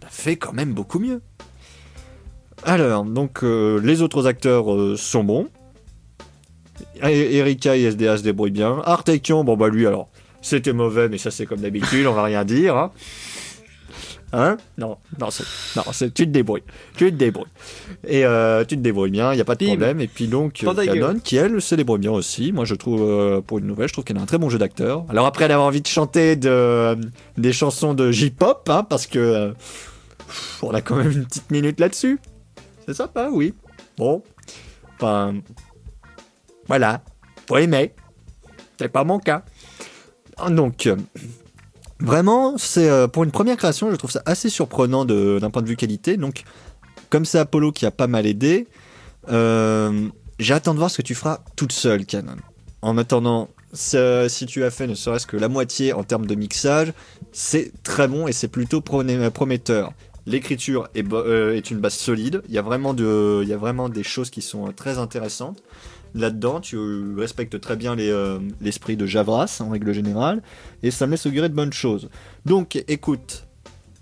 t'as 0.00 0.08
fait 0.08 0.36
quand 0.36 0.52
même 0.52 0.74
beaucoup 0.74 0.98
mieux. 0.98 1.20
Alors, 2.64 3.04
donc 3.04 3.42
euh, 3.42 3.80
les 3.82 4.00
autres 4.02 4.26
acteurs 4.26 4.72
euh, 4.72 4.96
sont 4.96 5.22
bons. 5.22 5.48
E- 7.02 7.06
Erika 7.08 7.76
et 7.76 7.82
SDA 7.82 8.16
se 8.16 8.22
débrouillent 8.22 8.50
bien. 8.50 8.80
Artekion, 8.84 9.44
bon 9.44 9.56
bah 9.56 9.68
lui 9.68 9.86
alors, 9.86 10.08
c'était 10.40 10.72
mauvais, 10.72 11.08
mais 11.08 11.18
ça 11.18 11.30
c'est 11.30 11.46
comme 11.46 11.60
d'habitude, 11.60 12.06
on 12.06 12.14
va 12.14 12.22
rien 12.24 12.44
dire. 12.44 12.76
Hein, 12.76 12.90
Hein? 14.36 14.56
Non, 14.78 14.96
non, 15.20 15.30
c'est, 15.30 15.44
non 15.76 15.84
tu 15.92 16.10
te 16.10 16.22
débrouilles. 16.24 16.64
Tu 16.96 17.04
te 17.12 17.14
débrouilles. 17.16 17.46
Et 18.04 18.24
euh, 18.24 18.64
tu 18.64 18.76
te 18.76 18.80
débrouilles 18.80 19.12
bien, 19.12 19.32
il 19.32 19.36
n'y 19.36 19.40
a 19.40 19.44
pas 19.44 19.54
de 19.54 19.64
problème. 19.64 20.00
Et 20.00 20.08
puis 20.08 20.26
donc. 20.26 20.54
Canon, 20.86 21.20
qui 21.22 21.36
elle 21.36 21.62
se 21.62 21.76
débrouille 21.76 22.00
bien 22.00 22.10
aussi. 22.10 22.50
Moi 22.50 22.64
je 22.64 22.74
trouve, 22.74 23.42
pour 23.46 23.60
une 23.60 23.66
nouvelle, 23.66 23.86
je 23.86 23.92
trouve 23.92 24.04
qu'elle 24.04 24.16
a 24.18 24.20
un 24.20 24.26
très 24.26 24.38
bon 24.38 24.50
jeu 24.50 24.58
d'acteur. 24.58 25.04
Alors 25.08 25.26
après, 25.26 25.44
elle 25.44 25.52
avait 25.52 25.62
envie 25.62 25.82
de 25.82 25.86
chanter 25.86 26.34
de, 26.34 26.96
des 27.38 27.52
chansons 27.52 27.94
de 27.94 28.10
J-pop, 28.10 28.68
hein, 28.72 28.82
parce 28.82 29.06
que 29.06 29.52
on 30.62 30.70
a 30.74 30.80
quand 30.80 30.96
même 30.96 31.12
une 31.12 31.26
petite 31.26 31.52
minute 31.52 31.78
là-dessus. 31.78 32.18
C'est 32.86 32.94
sympa, 32.94 33.28
oui. 33.30 33.54
Bon. 33.96 34.22
Enfin. 34.96 35.34
Voilà. 36.66 37.02
Faut 37.48 37.56
aimer. 37.56 37.94
C'est 38.78 38.88
pas 38.88 39.04
mon 39.04 39.18
cas. 39.18 39.44
Donc. 40.48 40.86
euh, 40.86 40.96
Vraiment, 42.00 42.58
c'est 42.58 42.90
euh, 42.90 43.06
pour 43.06 43.24
une 43.24 43.30
première 43.30 43.56
création, 43.56 43.90
je 43.90 43.96
trouve 43.96 44.10
ça 44.10 44.20
assez 44.26 44.50
surprenant 44.50 45.04
d'un 45.04 45.48
point 45.50 45.62
de 45.62 45.68
vue 45.68 45.76
qualité. 45.76 46.16
Donc, 46.16 46.42
comme 47.08 47.24
c'est 47.24 47.38
Apollo 47.38 47.72
qui 47.72 47.86
a 47.86 47.90
pas 47.92 48.08
mal 48.08 48.26
aidé, 48.26 48.66
euh, 49.30 50.08
j'attends 50.38 50.74
de 50.74 50.78
voir 50.78 50.90
ce 50.90 50.98
que 50.98 51.02
tu 51.02 51.14
feras 51.14 51.38
toute 51.56 51.72
seule, 51.72 52.04
Canon. 52.04 52.36
En 52.82 52.98
attendant, 52.98 53.48
si 53.72 54.46
tu 54.46 54.64
as 54.64 54.70
fait 54.70 54.86
ne 54.86 54.94
serait-ce 54.94 55.26
que 55.26 55.36
la 55.36 55.48
moitié 55.48 55.92
en 55.92 56.02
termes 56.02 56.26
de 56.26 56.34
mixage, 56.34 56.92
c'est 57.32 57.72
très 57.84 58.08
bon 58.08 58.26
et 58.26 58.32
c'est 58.32 58.48
plutôt 58.48 58.80
prometteur. 58.80 59.92
L'écriture 60.26 60.88
euh, 60.96 61.54
est 61.54 61.70
une 61.70 61.78
base 61.78 61.94
solide. 61.94 62.42
Il 62.48 62.54
y 62.54 62.58
a 62.58 62.62
vraiment 62.62 62.94
de, 62.94 63.40
il 63.42 63.48
y 63.48 63.52
a 63.52 63.58
vraiment 63.58 63.88
des 63.88 64.02
choses 64.02 64.30
qui 64.30 64.40
sont 64.40 64.68
euh, 64.68 64.72
très 64.72 64.98
intéressantes. 64.98 65.62
Là-dedans, 66.14 66.60
tu 66.60 66.76
euh, 66.76 67.14
respectes 67.18 67.60
très 67.60 67.76
bien 67.76 67.94
les, 67.94 68.38
l'esprit 68.60 68.96
de 68.96 69.04
Javras 69.04 69.58
en 69.60 69.70
règle 69.70 69.92
générale, 69.92 70.42
et 70.82 70.90
ça 70.90 71.06
me 71.06 71.12
laisse 71.12 71.26
augurer 71.26 71.48
de 71.48 71.54
bonnes 71.54 71.72
choses. 71.72 72.08
Donc, 72.46 72.82
écoute, 72.88 73.46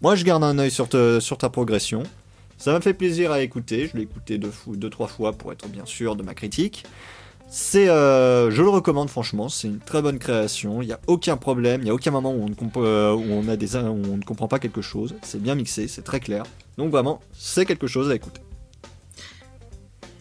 moi 0.01 0.15
je 0.15 0.25
garde 0.25 0.45
un 0.45 0.59
œil 0.59 0.71
sur, 0.71 0.89
ta 0.89 1.49
progression. 1.49 2.03
Ça 2.59 2.73
m'a 2.73 2.81
fait 2.81 2.95
plaisir 2.95 3.33
à 3.33 3.41
écouter. 3.41 3.89
Je 3.89 3.97
l'ai 3.97 4.03
écouté 4.03 4.39
deux, 4.39 4.53
deux, 4.69 4.91
trois 4.91 5.09
fois 5.09 5.33
pour 5.33 5.53
être 5.53 5.67
bien 5.69 5.87
sûr 5.87 6.15
de 6.15 6.23
ma 6.23 6.35
critique. 6.35 6.85
C'est, 7.55 7.87
euh, 7.91 8.51
je 8.51 8.63
le 8.63 8.71
recommande 8.71 9.11
franchement. 9.11 9.51
C'est 9.51 9.69
une 9.69 9.79
très 9.79 10.01
bonne 10.01 10.19
création. 10.19 10.81
Il 10.81 10.87
n'y 10.87 10.93
a 10.95 11.01
aucun 11.07 11.37
problème. 11.37 11.83
Il 11.83 11.85
n'y 11.85 11.91
a 11.91 11.95
aucun 11.95 12.11
moment 12.11 12.33
où 12.33 12.43
on, 12.43 12.49
ne 12.49 12.55
comp- 12.55 12.79
euh, 12.79 13.13
où 13.13 13.25
on 13.31 13.47
a 13.47 13.57
des, 13.57 13.77
où 13.77 13.79
on 14.11 14.17
ne 14.17 14.23
comprend 14.25 14.49
pas 14.49 14.59
quelque 14.59 14.81
chose. 14.81 15.15
C'est 15.21 15.41
bien 15.41 15.55
mixé, 15.55 15.87
c'est 15.87 16.01
très 16.01 16.19
clair. 16.19 16.45
Donc 16.79 16.91
vraiment, 16.91 17.21
c'est 17.35 17.67
quelque 17.67 17.87
chose 17.87 18.11
à 18.11 18.15
écouter. 18.15 18.41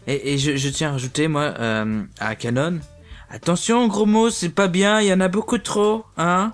Et, 0.08 0.34
et 0.34 0.38
je, 0.38 0.58
je 0.58 0.68
tiens 0.70 0.90
à 0.90 0.92
rajouter, 0.92 1.30
moi, 1.30 1.54
euh, 1.58 2.04
à 2.20 2.36
Canon, 2.36 2.80
attention, 3.30 3.88
gros 3.88 4.06
mots, 4.06 4.30
c'est 4.30 4.50
pas 4.50 4.68
bien, 4.68 5.00
il 5.00 5.08
y 5.08 5.14
en 5.14 5.22
a 5.22 5.30
beaucoup 5.30 5.60
trop, 5.60 6.04
hein 6.18 6.52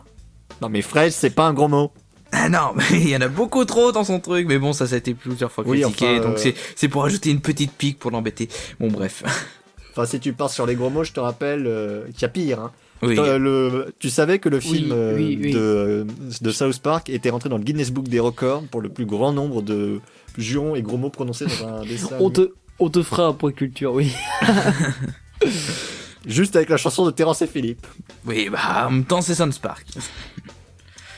Non 0.62 0.70
mais 0.70 0.84
fraise, 0.84 1.16
c'est 1.16 1.32
pas 1.32 1.48
un 1.48 1.54
gros 1.54 1.70
mot. 1.70 1.92
Ah 2.34 2.50
non, 2.50 2.74
mais 2.76 2.84
il 2.92 3.10
y 3.10 3.16
en 3.16 3.22
a 3.22 3.30
beaucoup 3.30 3.66
trop 3.66 3.92
dans 3.92 4.04
son 4.04 4.20
truc, 4.20 4.46
mais 4.48 4.60
bon, 4.60 4.74
ça, 4.74 4.86
ça 4.86 4.94
a 4.96 4.98
été 5.00 5.16
plusieurs 5.16 5.52
fois 5.52 5.64
Oui, 5.66 5.82
critiqué, 5.82 6.20
enfin, 6.20 6.28
donc 6.28 6.36
euh, 6.38 6.40
c'est 6.40 6.54
c'est 6.76 6.88
pour 6.90 7.04
ajouter 7.06 7.32
une 7.32 7.42
petite 7.42 7.72
pique 7.72 7.98
pour 7.98 8.12
l'embêter. 8.12 8.48
Bon, 8.80 8.90
bref. 8.90 9.24
Enfin, 9.98 10.06
si 10.06 10.20
tu 10.20 10.34
pars 10.34 10.52
sur 10.52 10.68
les 10.68 10.76
gros 10.76 10.92
mots, 10.92 11.04
je 11.04 11.12
te 11.12 11.20
rappelle 11.20 11.66
euh, 11.66 12.06
qu'il 12.12 12.22
y 12.22 12.26
a 12.26 12.30
pire. 12.30 12.60
Hein. 12.60 12.72
Oui. 13.02 13.18
Euh, 13.18 13.40
le, 13.40 13.96
tu 13.98 14.12
savais 14.12 14.38
que 14.38 14.48
le 14.48 14.60
film 14.60 14.92
euh, 14.92 15.16
oui, 15.16 15.40
oui. 15.42 15.52
De, 15.52 16.06
de 16.40 16.52
South 16.52 16.80
Park 16.80 17.10
était 17.10 17.32
rentré 17.32 17.50
dans 17.50 17.58
le 17.58 17.64
Guinness 17.64 17.90
Book 17.90 18.08
des 18.08 18.20
records 18.20 18.62
pour 18.70 18.82
le 18.82 18.90
plus 18.90 19.08
grand 19.08 19.34
nombre 19.34 19.64
de 19.64 20.00
jurons 20.38 20.76
et 20.76 20.84
gros 20.84 20.98
mots 20.98 21.10
prononcés 21.10 21.48
dans 21.48 21.68
un 21.68 21.84
dessin. 21.84 22.16
On 22.20 22.30
te, 22.30 22.52
on 22.78 22.90
te 22.90 23.02
fera 23.02 23.26
un 23.26 23.34
point 23.34 23.52
culture, 23.52 23.92
oui. 23.94 24.14
Juste 26.28 26.56
avec 26.56 26.70
la 26.70 26.78
chanson 26.78 27.04
de 27.04 27.10
Terence 27.10 27.42
et 27.42 27.48
Philippe. 27.48 27.88
Oui, 28.28 28.50
bah, 28.50 28.86
en 28.86 28.92
même 28.92 29.06
temps, 29.06 29.22
c'est 29.22 29.34
South 29.34 29.58
Park. 29.58 29.84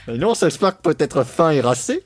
Mais 0.08 0.18
non, 0.18 0.36
South 0.36 0.58
Park 0.58 0.80
peut 0.82 0.96
être 1.00 1.26
fin 1.26 1.52
et 1.52 1.60
racé. 1.60 2.02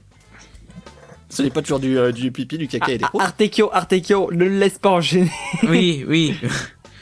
Ce 1.33 1.41
n'est 1.41 1.49
pas 1.49 1.61
toujours 1.61 1.79
du, 1.79 1.97
euh, 1.97 2.11
du 2.11 2.31
pipi, 2.31 2.57
du 2.57 2.67
caca 2.67 2.91
et 2.91 2.97
des 2.99 3.05
Ah, 3.05 3.09
crocs. 3.09 3.21
Artekio, 3.21 3.69
Artekio, 3.73 4.29
ne 4.31 4.45
le 4.45 4.57
laisse 4.59 4.77
pas 4.77 4.89
enchaîner. 4.91 5.31
Oui, 5.63 6.05
oui. 6.07 6.35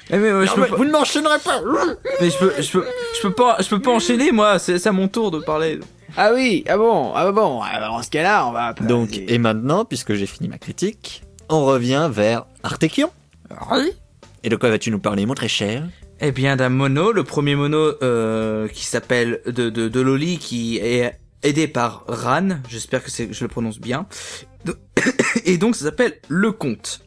Mais, 0.10 0.18
mais, 0.20 0.28
euh, 0.30 0.46
je 0.46 0.50
Non, 0.50 0.56
peux 0.56 0.62
mais 0.62 0.68
pas, 0.68 0.76
vous 0.78 0.86
ne 0.86 0.92
m'enchaînerez 0.92 1.40
pas 1.44 1.62
mais 2.22 2.30
je 2.30 2.38
peux, 2.38 2.54
je 2.62 2.72
peux, 2.72 2.86
je 3.16 3.22
peux 3.22 3.34
pas, 3.34 3.58
je 3.60 3.68
peux 3.70 3.82
pas 3.82 3.92
enchaîner, 3.92 4.32
moi, 4.32 4.58
c'est 4.60 4.86
à 4.88 4.92
mon 4.92 5.08
tour 5.08 5.32
de 5.32 5.40
parler. 5.40 5.80
Ah 6.18 6.32
oui, 6.34 6.64
ah 6.68 6.78
bon, 6.78 7.14
ah 7.16 7.32
bon, 7.32 7.62
ah, 7.64 7.80
dans 7.80 8.02
ce 8.02 8.10
cas-là, 8.10 8.46
on 8.48 8.52
va... 8.52 8.74
Donc, 8.74 9.10
et 9.16 9.38
maintenant, 9.38 9.86
puisque 9.86 10.14
j'ai 10.14 10.26
fini 10.26 10.50
ma 10.50 10.58
critique, 10.58 11.24
on 11.50 11.66
revient 11.66 12.10
vers 12.12 12.46
Artekion. 12.64 13.10
Oui. 13.72 13.92
Et 14.44 14.50
de 14.50 14.56
quoi 14.56 14.70
vas-tu 14.70 14.92
nous 14.92 15.00
parler, 15.00 15.26
mon 15.26 15.34
très 15.34 15.48
cher? 15.48 15.84
Eh 16.20 16.32
bien, 16.32 16.56
d'un 16.56 16.70
mono, 16.70 17.12
le 17.12 17.24
premier 17.24 17.56
mono 17.56 17.94
euh, 18.04 18.68
qui 18.68 18.86
s'appelle 18.86 19.40
de, 19.46 19.70
de, 19.70 19.88
de 19.88 20.02
Loli, 20.02 20.38
qui 20.38 20.78
est 20.78 21.18
aidé 21.44 21.68
par 21.68 22.04
Ran, 22.08 22.50
j'espère 22.70 23.04
que 23.04 23.10
je 23.10 23.44
le 23.44 23.48
prononce 23.48 23.80
bien. 23.80 24.08
Et 25.46 25.58
donc, 25.58 25.76
ça 25.76 25.86
s'appelle 25.86 26.20
Le 26.28 26.52
Conte. 26.52 27.02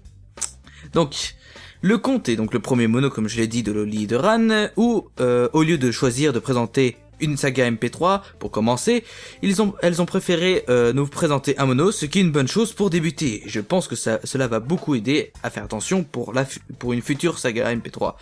Donc, 0.93 1.35
Le 1.83 1.99
Conte 1.99 2.29
est 2.29 2.37
donc 2.37 2.55
le 2.55 2.61
premier 2.61 2.87
mono, 2.87 3.11
comme 3.11 3.29
je 3.29 3.37
l'ai 3.37 3.47
dit, 3.47 3.63
de 3.63 3.73
Loli 3.73 4.07
de 4.07 4.17
Ran, 4.17 4.69
où, 4.77 5.09
euh, 5.21 5.49
au 5.53 5.63
lieu 5.63 5.79
de 5.79 5.91
choisir 5.91 6.33
de 6.33 6.39
présenter 6.39 6.97
une 7.21 7.37
saga 7.37 7.71
MP3 7.71 8.23
pour 8.39 8.51
commencer, 8.51 9.05
ils 9.43 9.63
ont, 9.63 9.75
elles 9.83 10.01
ont 10.03 10.07
préféré 10.07 10.65
euh, 10.69 10.93
nous 10.93 11.07
présenter 11.07 11.59
un 11.59 11.67
mono, 11.67 11.93
ce 11.93 12.07
qui 12.07 12.19
est 12.19 12.23
une 12.23 12.33
bonne 12.33 12.49
chose 12.49 12.73
pour 12.73 12.91
débuter. 12.91 13.43
Je 13.47 13.61
pense 13.61 13.89
que 13.89 13.97
ça, 13.97 14.21
cela 14.25 14.49
va 14.49 14.61
beaucoup 14.61 14.95
aider 14.95 15.33
à 15.43 15.51
faire 15.51 15.65
attention 15.65 16.05
pour 16.05 16.33
la, 16.33 16.47
pour 16.79 16.93
une 16.93 17.03
future 17.03 17.39
saga 17.39 17.75
MP3 17.75 18.15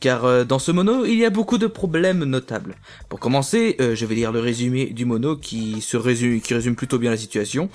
car 0.00 0.24
euh, 0.24 0.44
dans 0.44 0.58
ce 0.58 0.72
mono, 0.72 1.04
il 1.04 1.18
y 1.18 1.24
a 1.24 1.30
beaucoup 1.30 1.58
de 1.58 1.66
problèmes 1.66 2.24
notables. 2.24 2.74
Pour 3.08 3.20
commencer, 3.20 3.76
euh, 3.80 3.94
je 3.94 4.06
vais 4.06 4.14
lire 4.14 4.32
le 4.32 4.40
résumé 4.40 4.86
du 4.86 5.04
mono 5.04 5.36
qui 5.36 5.80
se 5.82 5.96
résume, 5.96 6.40
qui 6.40 6.54
résume 6.54 6.74
plutôt 6.74 6.98
bien 6.98 7.10
la 7.10 7.16
situation. 7.16 7.68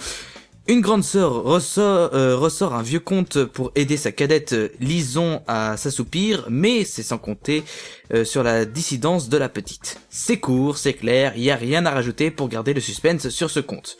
Une 0.67 0.81
grande 0.81 1.03
sœur 1.03 1.43
ressort, 1.43 2.09
euh, 2.15 2.35
ressort 2.35 2.73
un 2.73 2.81
vieux 2.81 2.99
conte 2.99 3.45
pour 3.45 3.71
aider 3.75 3.97
sa 3.97 4.11
cadette 4.11 4.53
euh, 4.53 4.69
Lison 4.79 5.43
à 5.45 5.77
s'assoupir, 5.77 6.47
mais 6.49 6.83
c'est 6.85 7.03
sans 7.03 7.19
compter 7.19 7.63
euh, 8.11 8.25
sur 8.25 8.41
la 8.41 8.65
dissidence 8.65 9.29
de 9.29 9.37
la 9.37 9.47
petite. 9.47 9.99
C'est 10.09 10.39
court, 10.39 10.79
c'est 10.79 10.93
clair, 10.93 11.33
il 11.35 11.43
y 11.43 11.51
a 11.51 11.55
rien 11.55 11.85
à 11.85 11.91
rajouter 11.91 12.31
pour 12.31 12.49
garder 12.49 12.73
le 12.73 12.81
suspense 12.81 13.29
sur 13.29 13.51
ce 13.51 13.59
conte. 13.59 13.97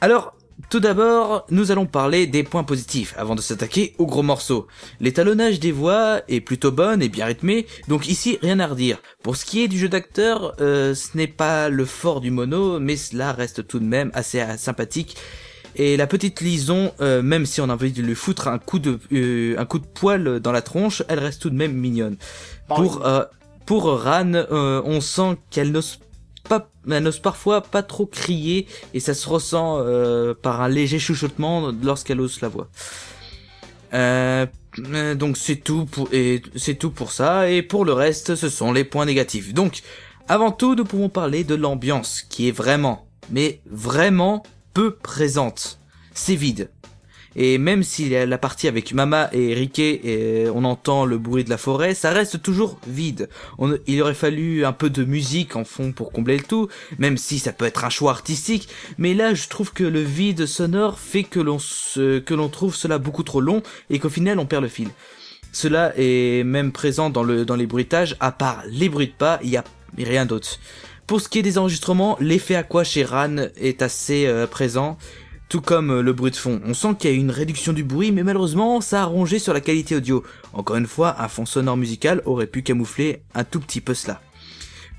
Alors, 0.00 0.34
tout 0.70 0.80
d'abord, 0.80 1.44
nous 1.50 1.72
allons 1.72 1.84
parler 1.84 2.26
des 2.26 2.42
points 2.42 2.64
positifs 2.64 3.12
avant 3.18 3.34
de 3.34 3.42
s'attaquer 3.42 3.94
aux 3.98 4.06
gros 4.06 4.22
morceaux. 4.22 4.68
L'étalonnage 4.98 5.60
des 5.60 5.72
voix 5.72 6.22
est 6.26 6.40
plutôt 6.40 6.72
bonne 6.72 7.02
et 7.02 7.10
bien 7.10 7.26
rythmé, 7.26 7.66
donc 7.88 8.08
ici 8.08 8.38
rien 8.40 8.60
à 8.60 8.66
redire. 8.66 9.02
Pour 9.22 9.36
ce 9.36 9.44
qui 9.44 9.62
est 9.62 9.68
du 9.68 9.78
jeu 9.78 9.90
d'acteur, 9.90 10.54
ce 10.58 11.16
n'est 11.16 11.26
pas 11.26 11.68
le 11.68 11.84
fort 11.84 12.22
du 12.22 12.30
mono, 12.30 12.80
mais 12.80 12.96
cela 12.96 13.32
reste 13.32 13.66
tout 13.66 13.78
de 13.78 13.84
même 13.84 14.10
assez 14.14 14.42
sympathique. 14.56 15.18
Et 15.76 15.96
la 15.96 16.06
petite 16.06 16.40
Lison, 16.40 16.92
euh, 17.00 17.22
même 17.22 17.46
si 17.46 17.60
on 17.60 17.68
a 17.70 17.72
envie 17.74 17.92
de 17.92 18.02
lui 18.02 18.14
foutre 18.14 18.48
un 18.48 18.58
coup 18.58 18.78
de 18.78 18.98
euh, 19.12 19.54
un 19.58 19.64
coup 19.64 19.78
de 19.78 19.86
poil 19.86 20.40
dans 20.40 20.52
la 20.52 20.62
tronche, 20.62 21.02
elle 21.08 21.18
reste 21.18 21.42
tout 21.42 21.50
de 21.50 21.56
même 21.56 21.72
mignonne. 21.72 22.16
Pour 22.68 23.06
euh, 23.06 23.24
pour 23.66 23.84
Ran, 24.02 24.34
euh, 24.34 24.82
on 24.84 25.00
sent 25.00 25.38
qu'elle 25.50 25.72
n'ose 25.72 25.98
pas, 26.48 26.68
elle 26.90 27.02
n'ose 27.02 27.20
parfois 27.20 27.62
pas 27.62 27.82
trop 27.82 28.06
crier 28.06 28.66
et 28.94 29.00
ça 29.00 29.14
se 29.14 29.28
ressent 29.28 29.78
euh, 29.78 30.34
par 30.34 30.60
un 30.60 30.68
léger 30.68 30.98
chuchotement 30.98 31.72
lorsqu'elle 31.82 32.20
ose 32.20 32.40
la 32.40 32.48
voix. 32.48 32.68
Euh, 33.94 34.46
euh, 34.94 35.14
donc 35.14 35.36
c'est 35.36 35.56
tout 35.56 35.84
pour 35.84 36.08
et 36.12 36.42
c'est 36.56 36.74
tout 36.74 36.90
pour 36.90 37.12
ça 37.12 37.50
et 37.50 37.62
pour 37.62 37.84
le 37.84 37.92
reste 37.92 38.34
ce 38.34 38.48
sont 38.48 38.72
les 38.72 38.84
points 38.84 39.04
négatifs. 39.04 39.52
Donc 39.54 39.80
avant 40.28 40.50
tout 40.50 40.74
nous 40.74 40.84
pouvons 40.84 41.08
parler 41.08 41.44
de 41.44 41.54
l'ambiance 41.54 42.22
qui 42.22 42.48
est 42.48 42.52
vraiment 42.52 43.06
mais 43.30 43.60
vraiment 43.66 44.42
peu 44.74 44.94
présente. 44.94 45.78
C'est 46.14 46.34
vide. 46.34 46.70
Et 47.34 47.56
même 47.56 47.82
si 47.82 48.10
la 48.10 48.38
partie 48.38 48.68
avec 48.68 48.92
Mama 48.92 49.30
et 49.32 49.54
Riquet, 49.54 50.00
et 50.04 50.50
on 50.50 50.64
entend 50.64 51.06
le 51.06 51.16
bruit 51.16 51.44
de 51.44 51.50
la 51.50 51.56
forêt, 51.56 51.94
ça 51.94 52.10
reste 52.10 52.42
toujours 52.42 52.78
vide. 52.86 53.28
Il 53.86 54.02
aurait 54.02 54.12
fallu 54.12 54.66
un 54.66 54.72
peu 54.72 54.90
de 54.90 55.04
musique 55.04 55.56
en 55.56 55.64
fond 55.64 55.92
pour 55.92 56.12
combler 56.12 56.36
le 56.36 56.42
tout, 56.42 56.68
même 56.98 57.16
si 57.16 57.38
ça 57.38 57.52
peut 57.52 57.64
être 57.64 57.84
un 57.84 57.90
choix 57.90 58.10
artistique. 58.10 58.68
Mais 58.98 59.14
là, 59.14 59.32
je 59.32 59.48
trouve 59.48 59.72
que 59.72 59.84
le 59.84 60.02
vide 60.02 60.44
sonore 60.44 60.98
fait 60.98 61.24
que 61.24 61.40
l'on 61.40 61.56
que 61.56 62.34
l'on 62.34 62.48
trouve 62.48 62.76
cela 62.76 62.98
beaucoup 62.98 63.22
trop 63.22 63.40
long 63.40 63.62
et 63.88 63.98
qu'au 63.98 64.10
final, 64.10 64.38
on 64.38 64.46
perd 64.46 64.62
le 64.62 64.68
fil. 64.68 64.88
Cela 65.52 65.92
est 65.96 66.44
même 66.44 66.72
présent 66.72 67.10
dans 67.10 67.22
le, 67.22 67.44
dans 67.44 67.56
les 67.56 67.66
bruitages, 67.66 68.16
à 68.20 68.32
part 68.32 68.62
les 68.68 68.88
bruits 68.88 69.08
de 69.08 69.12
pas, 69.12 69.38
il 69.42 69.50
y 69.50 69.56
a 69.56 69.64
rien 69.98 70.26
d'autre. 70.26 70.58
Pour 71.12 71.20
ce 71.20 71.28
qui 71.28 71.40
est 71.40 71.42
des 71.42 71.58
enregistrements, 71.58 72.16
l'effet 72.20 72.64
quoi 72.66 72.84
chez 72.84 73.04
Ran 73.04 73.36
est 73.58 73.82
assez 73.82 74.24
euh, 74.24 74.46
présent, 74.46 74.96
tout 75.50 75.60
comme 75.60 75.90
euh, 75.90 76.02
le 76.02 76.14
bruit 76.14 76.30
de 76.30 76.36
fond. 76.36 76.58
On 76.64 76.72
sent 76.72 76.94
qu'il 76.98 77.10
y 77.10 77.12
a 77.12 77.16
une 77.16 77.30
réduction 77.30 77.74
du 77.74 77.84
bruit, 77.84 78.12
mais 78.12 78.22
malheureusement, 78.22 78.80
ça 78.80 79.02
a 79.02 79.04
rongé 79.04 79.38
sur 79.38 79.52
la 79.52 79.60
qualité 79.60 79.94
audio. 79.94 80.24
Encore 80.54 80.76
une 80.76 80.86
fois, 80.86 81.16
un 81.18 81.28
fond 81.28 81.44
sonore 81.44 81.76
musical 81.76 82.22
aurait 82.24 82.46
pu 82.46 82.62
camoufler 82.62 83.24
un 83.34 83.44
tout 83.44 83.60
petit 83.60 83.82
peu 83.82 83.92
cela. 83.92 84.22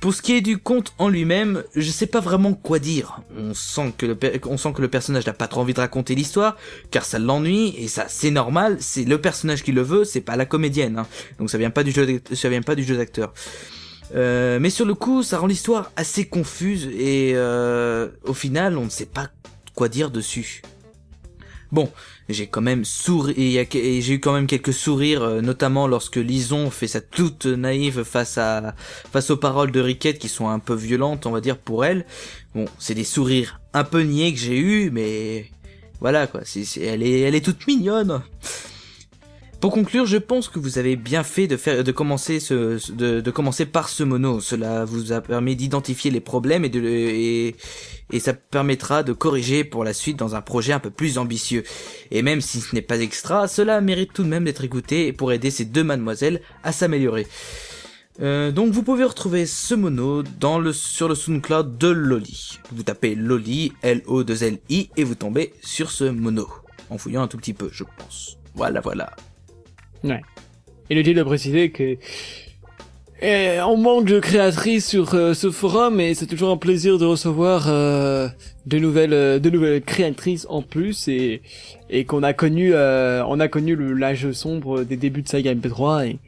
Pour 0.01 0.13
ce 0.13 0.21
qui 0.21 0.33
est 0.33 0.41
du 0.41 0.59
conte 0.59 0.93
en 0.99 1.09
lui-même, 1.09 1.63
je 1.75 1.89
sais 1.89 2.05
pas 2.05 2.19
vraiment 2.19 2.53
quoi 2.53 2.77
dire. 2.77 3.21
On 3.35 3.55
sent 3.55 3.95
que 3.97 4.05
le, 4.05 4.87
personnage 4.87 5.25
n'a 5.25 5.33
pas 5.33 5.47
trop 5.47 5.61
envie 5.61 5.73
de 5.73 5.79
raconter 5.79 6.13
l'histoire, 6.13 6.57
car 6.91 7.05
ça 7.05 7.17
l'ennuie, 7.17 7.73
et 7.75 7.87
ça 7.87 8.05
c'est 8.07 8.29
normal, 8.29 8.77
c'est 8.81 9.05
le 9.05 9.19
personnage 9.19 9.63
qui 9.63 9.71
le 9.71 9.81
veut, 9.81 10.03
c'est 10.03 10.21
pas 10.21 10.35
la 10.35 10.45
comédienne. 10.45 10.99
hein. 10.99 11.07
Donc 11.39 11.49
ça 11.49 11.53
ça 11.53 11.57
vient 11.57 11.71
pas 12.61 12.75
du 12.75 12.83
jeu 12.83 12.97
d'acteur. 12.97 13.33
Euh, 14.15 14.59
mais 14.59 14.69
sur 14.69 14.85
le 14.85 14.93
coup, 14.93 15.23
ça 15.23 15.39
rend 15.39 15.47
l'histoire 15.47 15.91
assez 15.95 16.25
confuse, 16.25 16.87
et 16.87 17.33
euh, 17.35 18.09
au 18.25 18.33
final, 18.33 18.77
on 18.77 18.85
ne 18.85 18.89
sait 18.89 19.05
pas 19.05 19.29
quoi 19.75 19.89
dire 19.89 20.11
dessus. 20.11 20.61
Bon, 21.71 21.89
j'ai 22.29 22.45
quand 22.45 22.61
même 22.61 22.85
souri 22.85 23.57
et 23.57 24.01
j'ai 24.01 24.13
eu 24.13 24.19
quand 24.19 24.33
même 24.33 24.45
quelques 24.45 24.73
sourires, 24.73 25.23
euh, 25.23 25.41
notamment 25.41 25.87
lorsque 25.87 26.17
Lison 26.17 26.69
fait 26.69 26.87
sa 26.87 27.01
toute 27.01 27.47
naïve 27.47 28.03
face 28.03 28.37
à 28.37 28.75
face 29.11 29.31
aux 29.31 29.37
paroles 29.37 29.71
de 29.71 29.79
Riquette 29.79 30.19
qui 30.19 30.29
sont 30.29 30.47
un 30.47 30.59
peu 30.59 30.75
violentes, 30.75 31.25
on 31.25 31.31
va 31.31 31.41
dire 31.41 31.57
pour 31.57 31.83
elle. 31.83 32.05
Bon, 32.53 32.65
c'est 32.77 32.93
des 32.93 33.03
sourires 33.03 33.59
un 33.73 33.83
peu 33.83 34.03
niais 34.03 34.31
que 34.31 34.39
j'ai 34.39 34.59
eu, 34.59 34.91
mais 34.91 35.49
voilà 35.99 36.27
quoi. 36.27 36.41
Elle 36.79 37.01
est 37.01 37.21
elle 37.21 37.33
est 37.33 37.43
toute 37.43 37.65
mignonne. 37.65 38.21
Pour 39.63 39.71
conclure, 39.71 40.05
je 40.05 40.17
pense 40.17 40.49
que 40.49 40.59
vous 40.59 40.77
avez 40.77 40.97
bien 40.97 41.23
fait 41.23 41.47
de 41.47 41.55
faire 41.55 41.85
de 41.85 41.91
commencer 41.93 42.41
ce 42.41 42.91
de, 42.91 43.31
commencer 43.31 43.65
par 43.65 43.87
ce 43.87 44.03
mono. 44.03 44.41
Cela 44.41 44.83
vous 44.83 45.13
a 45.13 45.21
permis 45.21 45.55
d'identifier 45.55 46.11
les 46.11 46.19
problèmes 46.19 46.65
et 46.65 46.69
de 46.69 46.81
et 46.83 47.55
et 48.11 48.19
ça 48.19 48.33
permettra 48.33 49.03
de 49.03 49.13
corriger 49.13 49.63
pour 49.63 49.85
la 49.85 49.93
suite 49.93 50.17
dans 50.17 50.35
un 50.35 50.41
projet 50.41 50.73
un 50.73 50.81
peu 50.81 50.89
plus 50.89 51.17
ambitieux. 51.17 51.63
Et 52.11 52.23
même 52.23 52.41
si 52.41 52.59
ce 52.59 52.75
n'est 52.75 52.81
pas 52.81 52.99
extra, 52.99 53.47
cela 53.47 53.79
mérite 53.79 54.11
tout 54.11 54.23
de 54.23 54.27
même 54.27 54.43
d'être 54.43 54.65
écouté 54.65 55.13
pour 55.13 55.31
aider 55.31 55.49
ces 55.49 55.63
deux 55.63 55.85
mademoiselles 55.85 56.41
à 56.63 56.73
s'améliorer. 56.73 57.25
Euh, 58.19 58.51
donc 58.51 58.73
vous 58.73 58.83
pouvez 58.83 59.05
retrouver 59.05 59.45
ce 59.45 59.75
mono 59.75 60.23
dans 60.41 60.59
le, 60.59 60.73
sur 60.73 61.07
le 61.07 61.15
SoundCloud 61.15 61.77
de 61.77 61.87
Loli. 61.87 62.59
Vous 62.73 62.83
tapez 62.83 63.15
Loli, 63.15 63.71
L-O-2-L-I, 63.81 64.89
et 64.97 65.03
vous 65.05 65.15
tombez 65.15 65.53
sur 65.61 65.89
ce 65.89 66.03
mono. 66.03 66.49
En 66.89 66.97
fouillant 66.97 67.21
un 67.21 67.29
tout 67.29 67.37
petit 67.37 67.53
peu, 67.53 67.69
je 67.71 67.85
pense. 67.97 68.37
Voilà, 68.55 68.81
voilà. 68.81 69.15
Inutile 70.89 71.15
de 71.15 71.23
préciser 71.23 71.71
que 71.71 71.97
eh, 73.25 73.61
on 73.61 73.77
manque 73.77 74.05
de 74.05 74.19
créatrices 74.19 74.85
sur 74.85 75.13
euh, 75.13 75.33
ce 75.33 75.49
forum 75.49 76.01
et 76.01 76.13
c'est 76.13 76.25
toujours 76.25 76.51
un 76.51 76.57
plaisir 76.57 76.97
de 76.97 77.05
recevoir 77.05 77.67
euh, 77.69 78.27
de 78.65 78.79
nouvelles 78.79 79.13
euh, 79.13 79.39
de 79.39 79.49
nouvelles 79.49 79.81
créatrices 79.81 80.45
en 80.49 80.61
plus 80.61 81.07
et 81.07 81.41
et 81.89 82.03
qu'on 82.03 82.21
a 82.21 82.33
connu 82.33 82.73
euh, 82.73 83.23
on 83.25 83.39
a 83.39 83.47
connu 83.47 83.77
l'âge 83.95 84.29
sombre 84.33 84.83
des 84.83 84.97
débuts 84.97 85.21
de 85.21 85.29
Saga 85.29 85.55
MP3 85.55 86.05
et 86.09 86.19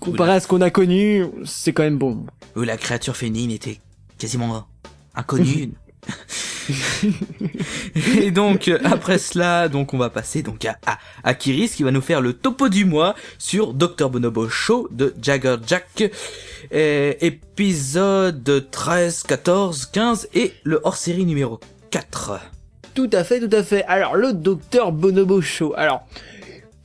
comparé 0.00 0.32
à 0.32 0.40
ce 0.40 0.48
qu'on 0.48 0.62
a 0.62 0.70
connu 0.70 1.26
c'est 1.44 1.74
quand 1.74 1.82
même 1.82 1.98
bon. 1.98 2.24
Où 2.56 2.62
la 2.62 2.78
créature 2.78 3.14
féminine 3.14 3.50
était 3.50 3.78
quasiment 4.16 4.64
inconnue. 5.14 5.72
et 8.20 8.30
donc 8.30 8.68
euh, 8.68 8.78
après 8.84 9.18
cela, 9.18 9.68
donc 9.68 9.94
on 9.94 9.98
va 9.98 10.10
passer 10.10 10.42
donc 10.42 10.64
à, 10.64 10.76
à, 11.24 11.34
Kiris 11.34 11.70
qui 11.70 11.82
va 11.82 11.90
nous 11.90 12.00
faire 12.00 12.20
le 12.20 12.32
topo 12.32 12.68
du 12.68 12.84
mois 12.84 13.14
sur 13.38 13.74
Dr 13.74 14.10
Bonobo 14.10 14.48
Show 14.48 14.88
de 14.90 15.14
Jagger 15.20 15.56
Jack, 15.66 16.10
euh, 16.74 17.14
épisode 17.20 18.66
13, 18.70 19.22
14, 19.24 19.86
15 19.86 20.28
et 20.34 20.52
le 20.64 20.80
hors-série 20.84 21.24
numéro 21.24 21.60
4. 21.90 22.40
Tout 22.94 23.10
à 23.12 23.24
fait, 23.24 23.40
tout 23.40 23.54
à 23.54 23.62
fait. 23.62 23.84
Alors 23.84 24.16
le 24.16 24.32
docteur 24.32 24.92
Bonobo 24.92 25.40
Show. 25.40 25.72
Alors 25.76 26.06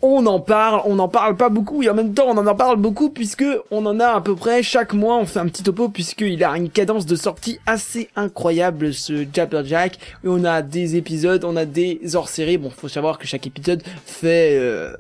on 0.04 0.26
en 0.26 0.40
parle, 0.40 0.82
on 0.86 0.96
n'en 0.96 1.08
parle 1.08 1.38
pas 1.38 1.50
beaucoup 1.50 1.82
et 1.82 1.90
en 1.90 1.94
même 1.94 2.14
temps 2.14 2.28
on 2.28 2.38
en 2.38 2.56
parle 2.56 2.76
beaucoup 2.76 3.10
puisque 3.10 3.46
on 3.72 3.86
en 3.86 4.00
a 4.00 4.08
à 4.08 4.22
peu 4.22 4.36
près 4.36 4.62
chaque 4.62 4.94
mois 4.94 5.16
on 5.16 5.26
fait 5.26 5.40
un 5.40 5.48
petit 5.48 5.64
topo 5.64 5.88
puisqu'il 5.88 6.44
a 6.44 6.56
une 6.58 6.70
cadence 6.70 7.06
de 7.06 7.16
sortie 7.16 7.60
assez 7.66 8.10
incroyable 8.16 8.94
ce 8.94 9.26
Japper 9.34 9.62
Jack 9.66 9.98
et 10.24 10.28
on 10.28 10.44
a 10.44 10.62
des 10.62 10.98
épisodes, 10.98 11.46
on 11.46 11.56
a 11.56 11.66
des 11.66 12.02
hors-séries. 12.16 12.58
Bon, 12.58 12.70
faut 12.70 12.90
savoir 12.90 13.18
que 13.18 13.26
chaque 13.26 13.48
épisode 13.48 13.82
fait 14.06 14.58
euh, 14.60 14.94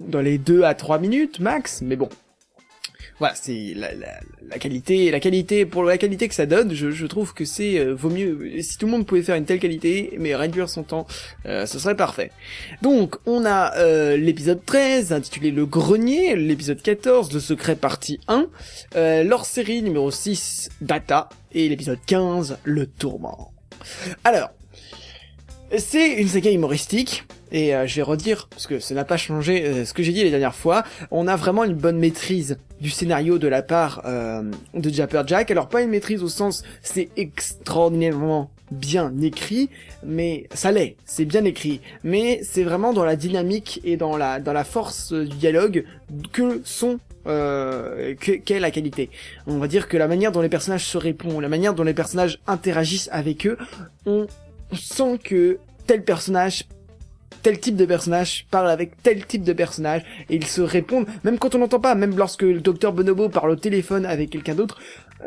dans 0.00 0.20
les 0.20 0.38
2 0.38 0.62
à 0.62 0.74
3 0.74 0.98
minutes 0.98 1.38
max, 1.38 1.82
mais 1.82 1.96
bon. 1.96 2.08
Voilà, 3.18 3.34
c'est 3.34 3.72
la, 3.74 3.94
la, 3.94 4.20
la 4.46 4.58
qualité, 4.58 5.10
la 5.10 5.20
qualité 5.20 5.64
pour 5.64 5.84
la 5.84 5.96
qualité 5.96 6.28
que 6.28 6.34
ça 6.34 6.44
donne. 6.44 6.74
Je, 6.74 7.06
trouve 7.06 7.32
que 7.32 7.46
c'est 7.46 7.78
euh, 7.78 7.94
vaut 7.94 8.10
mieux 8.10 8.60
si 8.60 8.76
tout 8.76 8.86
le 8.86 8.92
monde 8.92 9.06
pouvait 9.06 9.22
faire 9.22 9.36
une 9.36 9.46
telle 9.46 9.58
qualité, 9.58 10.14
mais 10.18 10.34
réduire 10.34 10.68
son 10.68 10.82
temps, 10.82 11.06
euh, 11.46 11.64
ce 11.64 11.78
serait 11.78 11.96
parfait. 11.96 12.30
Donc, 12.82 13.16
on 13.24 13.46
a 13.46 13.74
euh, 13.76 14.18
l'épisode 14.18 14.64
13 14.64 15.12
intitulé 15.12 15.50
Le 15.50 15.64
Grenier, 15.64 16.36
l'épisode 16.36 16.82
14 16.82 17.32
Le 17.32 17.40
Secret 17.40 17.76
partie 17.76 18.20
1, 18.28 18.46
euh, 18.96 19.24
leur 19.24 19.46
série 19.46 19.82
numéro 19.82 20.10
6 20.10 20.68
Data 20.82 21.30
et 21.52 21.68
l'épisode 21.68 21.98
15 22.06 22.58
Le 22.64 22.86
Tourment. 22.86 23.52
Alors, 24.24 24.50
c'est 25.78 26.14
une 26.14 26.28
saga 26.28 26.50
humoristique. 26.50 27.24
Et 27.52 27.74
euh, 27.74 27.86
je 27.86 27.96
vais 27.96 28.02
redire, 28.02 28.48
parce 28.50 28.66
que 28.66 28.78
ça 28.80 28.94
n'a 28.94 29.04
pas 29.04 29.16
changé 29.16 29.64
euh, 29.64 29.84
ce 29.84 29.94
que 29.94 30.02
j'ai 30.02 30.12
dit 30.12 30.24
les 30.24 30.30
dernières 30.30 30.54
fois, 30.54 30.82
on 31.10 31.28
a 31.28 31.36
vraiment 31.36 31.64
une 31.64 31.74
bonne 31.74 31.98
maîtrise 31.98 32.58
du 32.80 32.90
scénario 32.90 33.38
de 33.38 33.48
la 33.48 33.62
part 33.62 34.02
euh, 34.04 34.42
de 34.74 34.90
Japper 34.90 35.22
Jack. 35.26 35.50
Alors 35.50 35.68
pas 35.68 35.82
une 35.82 35.90
maîtrise 35.90 36.22
au 36.22 36.28
sens 36.28 36.62
c'est 36.82 37.08
extraordinairement 37.16 38.50
bien 38.72 39.12
écrit, 39.22 39.70
mais 40.04 40.48
ça 40.52 40.72
l'est, 40.72 40.96
c'est 41.04 41.24
bien 41.24 41.44
écrit. 41.44 41.80
Mais 42.02 42.40
c'est 42.42 42.64
vraiment 42.64 42.92
dans 42.92 43.04
la 43.04 43.14
dynamique 43.16 43.80
et 43.84 43.96
dans 43.96 44.16
la 44.16 44.40
dans 44.40 44.52
la 44.52 44.64
force 44.64 45.12
euh, 45.12 45.24
du 45.24 45.36
dialogue 45.36 45.84
que 46.32 46.60
sont 46.64 46.98
euh, 47.28 48.14
que- 48.16 48.32
qu'est 48.32 48.58
la 48.60 48.70
qualité. 48.72 49.08
On 49.46 49.58
va 49.58 49.68
dire 49.68 49.88
que 49.88 49.96
la 49.96 50.08
manière 50.08 50.32
dont 50.32 50.40
les 50.42 50.48
personnages 50.48 50.84
se 50.84 50.98
répondent, 50.98 51.42
la 51.42 51.48
manière 51.48 51.74
dont 51.74 51.84
les 51.84 51.94
personnages 51.94 52.40
interagissent 52.46 53.08
avec 53.12 53.46
eux, 53.46 53.56
on 54.04 54.26
sent 54.72 55.18
que 55.22 55.58
tel 55.86 56.02
personnage 56.04 56.64
tel 57.46 57.60
type 57.60 57.76
de 57.76 57.84
personnage 57.86 58.46
parle 58.50 58.68
avec 58.68 59.00
tel 59.04 59.24
type 59.24 59.44
de 59.44 59.52
personnage 59.52 60.02
et 60.28 60.34
ils 60.34 60.46
se 60.46 60.60
répondent 60.62 61.06
même 61.22 61.38
quand 61.38 61.54
on 61.54 61.58
n'entend 61.58 61.78
pas 61.78 61.94
même 61.94 62.16
lorsque 62.16 62.42
le 62.42 62.58
docteur 62.60 62.92
Bonobo 62.92 63.28
parle 63.28 63.50
au 63.50 63.56
téléphone 63.56 64.04
avec 64.04 64.30
quelqu'un 64.30 64.56
d'autre 64.56 64.78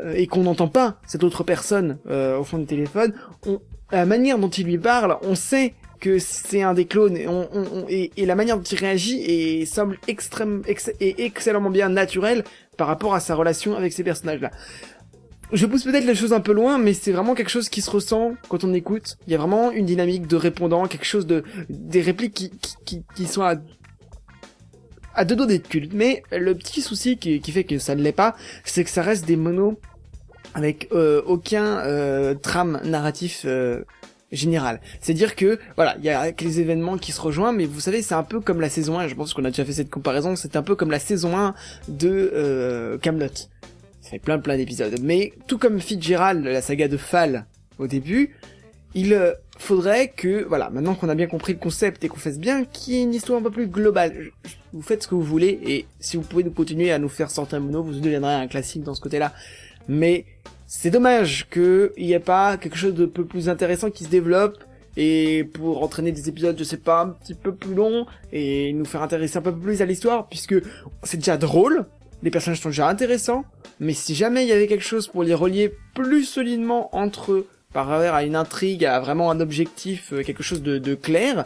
euh, 0.03 0.13
et 0.15 0.27
qu'on 0.27 0.43
n'entend 0.43 0.67
pas 0.67 0.97
cette 1.07 1.23
autre 1.23 1.43
personne 1.45 1.97
euh, 2.09 2.37
au 2.37 2.43
fond 2.43 2.57
du 2.57 2.65
téléphone 2.65 3.13
on, 3.45 3.61
la 3.91 4.05
manière 4.05 4.37
dont 4.37 4.49
il 4.49 4.65
lui 4.65 4.77
parle 4.77 5.17
on 5.21 5.35
sait 5.35 5.75
que 6.01 6.19
c'est 6.19 6.61
un 6.61 6.73
des 6.73 6.85
clones 6.85 7.15
et, 7.15 7.27
on, 7.29 7.47
on- 7.53 7.67
on- 7.73 7.85
et, 7.87 8.11
la 8.25 8.35
manière 8.35 8.57
dont 8.57 8.63
il 8.63 8.77
réagit 8.77 9.21
et 9.21 9.65
semble 9.65 9.97
extrême 10.09 10.61
ex- 10.67 10.91
et 10.99 11.23
excellemment 11.23 11.69
bien 11.69 11.87
naturelle 11.87 12.43
par 12.75 12.87
rapport 12.87 13.13
à 13.15 13.21
sa 13.21 13.33
relation 13.35 13.75
avec 13.77 13.93
ces 13.93 14.03
personnages 14.03 14.41
là 14.41 14.51
je 15.51 15.65
pousse 15.65 15.83
peut-être 15.83 16.05
les 16.05 16.15
choses 16.15 16.33
un 16.33 16.39
peu 16.39 16.53
loin, 16.53 16.77
mais 16.77 16.93
c'est 16.93 17.11
vraiment 17.11 17.35
quelque 17.35 17.49
chose 17.49 17.69
qui 17.69 17.81
se 17.81 17.89
ressent 17.89 18.33
quand 18.49 18.63
on 18.63 18.73
écoute. 18.73 19.17
Il 19.27 19.31
y 19.31 19.35
a 19.35 19.39
vraiment 19.39 19.71
une 19.71 19.85
dynamique 19.85 20.27
de 20.27 20.35
répondant, 20.35 20.87
quelque 20.87 21.05
chose 21.05 21.25
de, 21.25 21.43
des 21.69 22.01
répliques 22.01 22.33
qui, 22.33 22.49
qui, 22.49 22.75
qui, 22.85 23.03
qui 23.15 23.25
sont 23.25 23.41
à, 23.41 23.55
à 25.15 25.25
deux 25.25 25.35
doigts 25.35 25.47
d'être 25.47 25.67
culte. 25.67 25.93
Mais 25.93 26.23
le 26.31 26.55
petit 26.55 26.81
souci 26.81 27.17
qui, 27.17 27.41
qui 27.41 27.51
fait 27.51 27.63
que 27.63 27.79
ça 27.79 27.95
ne 27.95 28.01
l'est 28.01 28.11
pas, 28.11 28.35
c'est 28.63 28.83
que 28.83 28.89
ça 28.89 29.01
reste 29.01 29.25
des 29.25 29.35
monos 29.35 29.79
avec 30.53 30.89
euh, 30.91 31.21
aucun 31.25 31.79
euh, 31.79 32.33
trame 32.35 32.79
narratif 32.83 33.43
euh, 33.45 33.83
général. 34.31 34.79
C'est-à-dire 35.01 35.35
que, 35.35 35.59
voilà, 35.75 35.95
il 35.99 36.05
y 36.05 36.09
a 36.09 36.31
les 36.31 36.59
événements 36.59 36.97
qui 36.97 37.11
se 37.11 37.21
rejoignent, 37.21 37.55
mais 37.55 37.65
vous 37.65 37.79
savez, 37.79 38.01
c'est 38.01 38.15
un 38.15 38.23
peu 38.23 38.39
comme 38.39 38.61
la 38.61 38.69
saison 38.69 38.99
1, 38.99 39.07
je 39.07 39.15
pense 39.15 39.33
qu'on 39.33 39.45
a 39.45 39.49
déjà 39.49 39.65
fait 39.65 39.73
cette 39.73 39.89
comparaison, 39.89 40.35
c'est 40.35 40.55
un 40.55 40.63
peu 40.63 40.75
comme 40.75 40.91
la 40.91 40.99
saison 40.99 41.37
1 41.37 41.55
de 41.87 42.31
euh, 42.33 42.97
Camelot. 42.97 43.27
Fait 44.01 44.19
plein 44.19 44.39
plein 44.39 44.57
d'épisodes. 44.57 44.95
Mais 45.01 45.33
tout 45.47 45.57
comme 45.57 45.79
Fitzgerald, 45.79 46.43
la 46.45 46.61
saga 46.61 46.87
de 46.87 46.97
Fall 46.97 47.45
au 47.77 47.87
début, 47.87 48.35
il 48.95 49.13
euh, 49.13 49.33
faudrait 49.57 50.09
que, 50.09 50.43
voilà, 50.45 50.69
maintenant 50.69 50.95
qu'on 50.95 51.09
a 51.09 51.15
bien 51.15 51.27
compris 51.27 51.53
le 51.53 51.59
concept 51.59 52.03
et 52.03 52.07
qu'on 52.07 52.17
fasse 52.17 52.39
bien, 52.39 52.65
qu'il 52.65 52.93
y 52.93 52.97
ait 52.97 53.03
une 53.03 53.13
histoire 53.13 53.39
un 53.39 53.43
peu 53.43 53.51
plus 53.51 53.67
globale. 53.67 54.31
Vous 54.73 54.81
faites 54.81 55.03
ce 55.03 55.07
que 55.07 55.15
vous 55.15 55.23
voulez 55.23 55.59
et 55.65 55.85
si 55.99 56.17
vous 56.17 56.23
pouvez 56.23 56.43
nous 56.43 56.51
continuer 56.51 56.91
à 56.91 56.99
nous 56.99 57.09
faire 57.09 57.29
sortir 57.29 57.57
un 57.57 57.61
mono, 57.61 57.83
vous 57.83 57.99
deviendrez 57.99 58.33
un 58.33 58.47
classique 58.47 58.83
dans 58.83 58.95
ce 58.95 59.01
côté-là. 59.01 59.33
Mais 59.87 60.25
c'est 60.65 60.91
dommage 60.91 61.47
qu'il 61.49 61.91
n'y 61.97 62.13
ait 62.13 62.19
pas 62.19 62.57
quelque 62.57 62.77
chose 62.77 62.93
de 62.93 63.05
peu 63.05 63.25
plus 63.25 63.49
intéressant 63.49 63.89
qui 63.91 64.03
se 64.05 64.09
développe 64.09 64.63
et 64.97 65.43
pour 65.53 65.83
entraîner 65.83 66.11
des 66.11 66.29
épisodes, 66.29 66.55
je 66.57 66.63
sais 66.63 66.77
pas, 66.77 67.01
un 67.01 67.09
petit 67.09 67.33
peu 67.33 67.53
plus 67.53 67.73
longs 67.73 68.05
et 68.31 68.73
nous 68.73 68.85
faire 68.85 69.01
intéresser 69.01 69.37
un 69.37 69.41
peu 69.41 69.55
plus 69.55 69.81
à 69.81 69.85
l'histoire 69.85 70.27
puisque 70.27 70.55
c'est 71.03 71.17
déjà 71.17 71.37
drôle, 71.37 71.85
les 72.23 72.31
personnages 72.31 72.61
sont 72.61 72.69
déjà 72.69 72.87
intéressants, 72.87 73.45
mais 73.79 73.93
si 73.93 74.15
jamais 74.15 74.43
il 74.43 74.49
y 74.49 74.51
avait 74.51 74.67
quelque 74.67 74.83
chose 74.83 75.07
pour 75.07 75.23
les 75.23 75.33
relier 75.33 75.73
plus 75.95 76.25
solidement 76.25 76.95
entre 76.95 77.31
eux, 77.31 77.47
par 77.73 77.87
rapport 77.87 78.15
à 78.15 78.23
une 78.23 78.35
intrigue, 78.35 78.83
à 78.85 78.99
vraiment 78.99 79.31
un 79.31 79.39
objectif, 79.39 80.11
euh, 80.11 80.23
quelque 80.23 80.43
chose 80.43 80.63
de, 80.63 80.79
de 80.79 80.95
clair, 80.95 81.45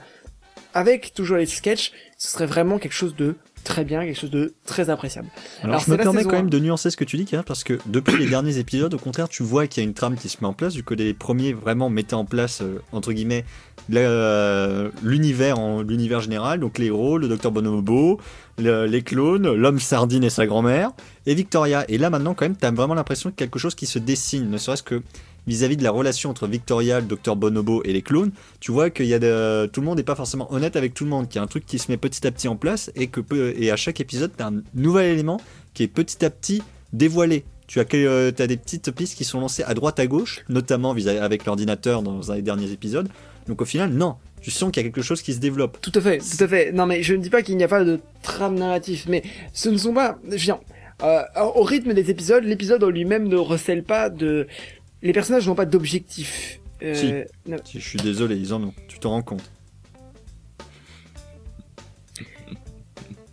avec 0.74 1.14
toujours 1.14 1.38
les 1.38 1.46
sketchs, 1.46 1.92
ce 2.18 2.30
serait 2.30 2.46
vraiment 2.46 2.80
quelque 2.80 2.94
chose 2.94 3.16
de 3.16 3.36
très 3.64 3.84
bien, 3.86 4.04
quelque 4.06 4.20
chose 4.20 4.30
de 4.32 4.54
très 4.66 4.90
appréciable. 4.90 5.28
Alors, 5.62 5.80
je 5.80 5.90
me 5.92 5.98
permets 5.98 6.20
saison 6.20 6.30
quand 6.30 6.36
même 6.38 6.50
de 6.50 6.60
nuancer 6.60 6.90
ce 6.90 6.98
que 6.98 7.04
tu 7.04 7.18
dis, 7.18 7.26
Karen, 7.26 7.44
parce 7.46 7.64
que 7.64 7.80
depuis 7.86 8.18
les 8.18 8.28
derniers 8.28 8.58
épisodes, 8.58 8.94
au 8.94 8.98
contraire, 9.00 9.30
tu 9.30 9.44
vois 9.44 9.68
qu'il 9.68 9.82
y 9.84 9.86
a 9.86 9.88
une 9.88 9.94
trame 9.94 10.16
qui 10.16 10.30
se 10.30 10.38
met 10.42 10.48
en 10.48 10.54
place, 10.54 10.76
vu 10.76 10.84
que 10.84 10.94
les 10.94 11.14
premiers 11.14 11.54
vraiment 11.54 11.90
mettaient 11.90 12.14
en 12.14 12.26
place, 12.26 12.62
euh, 12.62 12.80
entre 12.92 13.14
guillemets, 13.14 13.46
la- 13.90 14.90
l'univers 15.04 15.60
en 15.60 15.82
l'univers 15.82 16.22
général, 16.22 16.60
donc 16.60 16.78
les 16.78 16.88
héros, 16.88 17.18
le 17.18 17.28
docteur 17.28 17.52
Bonobo, 17.52 18.20
le- 18.58 18.86
les 18.86 19.02
clones, 19.02 19.52
l'homme 19.54 19.80
sardine 19.80 20.24
et 20.24 20.30
sa 20.30 20.46
grand-mère, 20.46 20.92
et 21.26 21.36
Victoria. 21.36 21.86
Et 21.90 21.98
là 21.98 22.10
maintenant, 22.10 22.34
quand 22.34 22.46
même, 22.46 22.56
t'as 22.56 22.72
vraiment 22.72 22.94
l'impression 22.94 23.32
que 23.32 23.36
quelque 23.36 23.60
chose 23.60 23.76
qui 23.76 23.86
se 23.86 24.00
dessine, 24.00 24.50
ne 24.50 24.58
serait-ce 24.58 24.84
que 24.84 25.02
vis-à-vis 25.48 25.78
de 25.78 25.84
la 25.84 25.92
relation 25.92 26.30
entre 26.30 26.48
Victoria, 26.48 27.00
le 27.00 27.06
docteur 27.06 27.36
Bonobo 27.36 27.82
et 27.84 27.94
les 27.94 28.02
clones, 28.02 28.32
tu 28.60 28.72
vois 28.72 28.90
qu'il 28.90 29.06
y 29.08 29.14
a 29.14 29.20
tout 29.68 29.82
le 29.82 29.86
monde 29.86 29.98
n'est 29.98 30.04
pas 30.04 30.16
forcément 30.16 30.52
honnête 30.54 30.76
avec 30.76 30.94
tout 30.94 31.04
le 31.04 31.10
monde, 31.10 31.28
qu'il 31.28 31.36
y 31.38 31.40
a 31.40 31.44
un 31.44 31.48
truc 31.48 31.66
qui 31.66 31.80
se 31.80 31.92
met 31.92 31.98
petit 31.98 32.26
à 32.26 32.32
petit 32.32 32.48
en 32.48 32.56
place 32.56 32.92
et 32.96 33.08
que 33.08 33.22
et 33.60 33.72
à 33.72 33.76
chaque 33.76 34.00
épisode, 34.00 34.32
t'as 34.36 34.48
un 34.50 34.62
nouvel 34.74 35.12
élément 35.12 35.40
qui 35.74 35.84
est 35.84 35.88
petit 35.88 36.24
à 36.24 36.30
petit 36.30 36.62
dévoilé. 36.94 37.44
Tu 37.66 37.80
as, 37.80 37.86
que- 37.86 37.98
euh, 37.98 38.32
t'as 38.32 38.46
des 38.46 38.58
petites 38.58 38.92
pistes 38.92 39.18
qui 39.18 39.24
sont 39.24 39.40
lancées 39.40 39.64
à 39.64 39.74
droite 39.74 39.98
à 40.00 40.06
gauche, 40.06 40.44
notamment 40.50 40.92
avec 40.92 41.46
l'ordinateur 41.46 42.04
dans 42.04 42.32
un 42.32 42.36
des 42.36 42.42
derniers 42.42 42.72
épisodes. 42.72 43.08
Donc 43.48 43.62
au 43.62 43.66
final, 43.66 43.90
non, 43.92 44.16
tu 44.42 44.52
sens 44.52 44.70
qu'il 44.72 44.84
y 44.84 44.86
a 44.86 44.90
quelque 44.90 45.02
chose 45.02 45.22
qui 45.22 45.34
se 45.34 45.40
développe. 45.40 45.80
Tout 45.82 45.92
à 45.96 46.02
fait, 46.02 46.18
tout 46.20 46.44
à 46.44 46.48
fait. 46.48 46.72
Non, 46.72 46.86
mais 46.86 47.02
je 47.04 47.14
ne 47.16 47.22
dis 47.22 47.30
pas 47.30 47.42
qu'il 47.42 47.56
n'y 47.58 47.64
a 47.64 47.68
pas 47.68 47.84
de 47.84 48.00
trame 48.22 48.56
narrative, 48.56 49.06
mais 49.08 49.24
ce 49.54 49.70
ne 49.70 49.78
sont 49.78 49.94
pas, 49.94 50.20
je 50.30 50.36
dire, 50.44 50.60
euh, 51.04 51.22
au 51.56 51.64
rythme 51.64 51.94
des 51.94 52.12
épisodes, 52.12 52.44
l'épisode 52.44 52.84
en 52.84 52.90
lui-même 52.90 53.28
ne 53.28 53.38
recèle 53.38 53.84
pas 53.84 54.10
de, 54.10 54.46
les 55.04 55.14
personnages 55.14 55.48
n'ont 55.48 55.56
pas 55.56 55.66
d'objectif. 55.66 56.60
Euh, 56.82 56.96
Si. 56.96 57.14
non. 57.50 57.58
Si, 57.64 57.80
Je 57.80 57.88
suis 57.88 58.00
désolé, 58.00 58.36
ils 58.36 58.54
en 58.54 58.64
ont, 58.64 58.74
tu 58.88 59.00
te 59.00 59.08
rends 59.08 59.22
compte. 59.22 59.44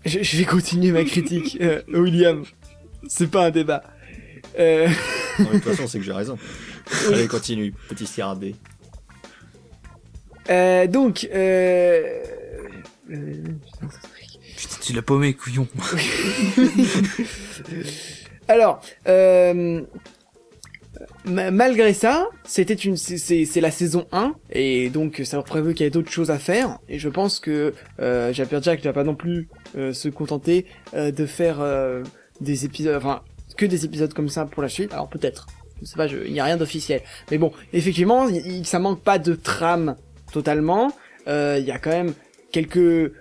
Je, 0.04 0.22
je 0.22 0.36
vais 0.38 0.44
continuer 0.44 0.92
ma 0.92 1.04
critique, 1.04 1.58
euh, 1.60 1.82
William. 1.88 2.44
C'est 3.08 3.30
pas 3.30 3.46
un 3.46 3.50
débat. 3.50 3.82
Euh, 4.58 4.88
Non, 5.38 5.46
mais 5.52 5.58
de 5.58 5.62
toute 5.62 5.72
façon, 5.74 5.86
c'est 5.86 5.98
que 5.98 6.04
j'ai 6.04 6.12
raison. 6.12 6.38
Allez, 7.08 7.28
continue, 7.28 7.72
petit 7.88 8.06
scarabée. 8.06 8.56
euh, 10.50 10.86
donc, 10.86 11.28
Putain, 14.56 14.76
tu 14.82 14.92
l'as 14.92 15.02
paumé, 15.02 15.34
couillon. 15.34 15.66
Alors, 18.48 18.82
euh, 19.06 19.82
malgré 21.24 21.92
ça, 21.92 22.28
c'était 22.44 22.74
une, 22.74 22.96
c'est- 22.96 23.60
la 23.60 23.70
saison 23.70 24.06
1 24.12 24.34
et 24.52 24.90
donc 24.90 25.20
ça 25.24 25.40
prévu 25.42 25.72
qu'il 25.74 25.80
y 25.80 25.84
avait 25.84 25.90
d'autres 25.90 26.10
choses 26.10 26.30
à 26.30 26.38
faire 26.38 26.78
et 26.88 26.98
je 26.98 27.08
pense 27.08 27.40
que 27.40 27.74
euh, 28.00 28.32
Japper 28.32 28.58
Jack 28.62 28.80
ne 28.80 28.84
va 28.84 28.92
pas 28.92 29.04
non 29.04 29.14
plus 29.14 29.48
euh, 29.76 29.92
se 29.92 30.08
contenter 30.08 30.66
euh, 30.94 31.10
de 31.10 31.26
faire 31.26 31.60
euh, 31.60 32.02
des 32.40 32.64
épisodes, 32.64 32.96
enfin 32.96 33.22
que 33.56 33.66
des 33.66 33.84
épisodes 33.84 34.12
comme 34.14 34.28
ça 34.28 34.46
pour 34.46 34.62
la 34.62 34.68
suite. 34.68 34.92
Alors 34.92 35.08
peut-être, 35.08 35.46
je 35.80 35.86
sais 35.86 35.96
pas, 35.96 36.06
il 36.06 36.32
n'y 36.32 36.40
a 36.40 36.44
rien 36.44 36.56
d'officiel, 36.56 37.02
mais 37.30 37.38
bon, 37.38 37.52
effectivement, 37.72 38.28
il- 38.28 38.66
ça 38.66 38.78
manque 38.78 39.02
pas 39.02 39.18
de 39.18 39.34
trame 39.34 39.96
totalement. 40.32 40.92
Euh, 41.28 41.56
Il 41.60 41.66
y 41.66 41.70
a 41.70 41.78
quand 41.78 41.90
même 41.90 42.14
quelques 42.52 43.12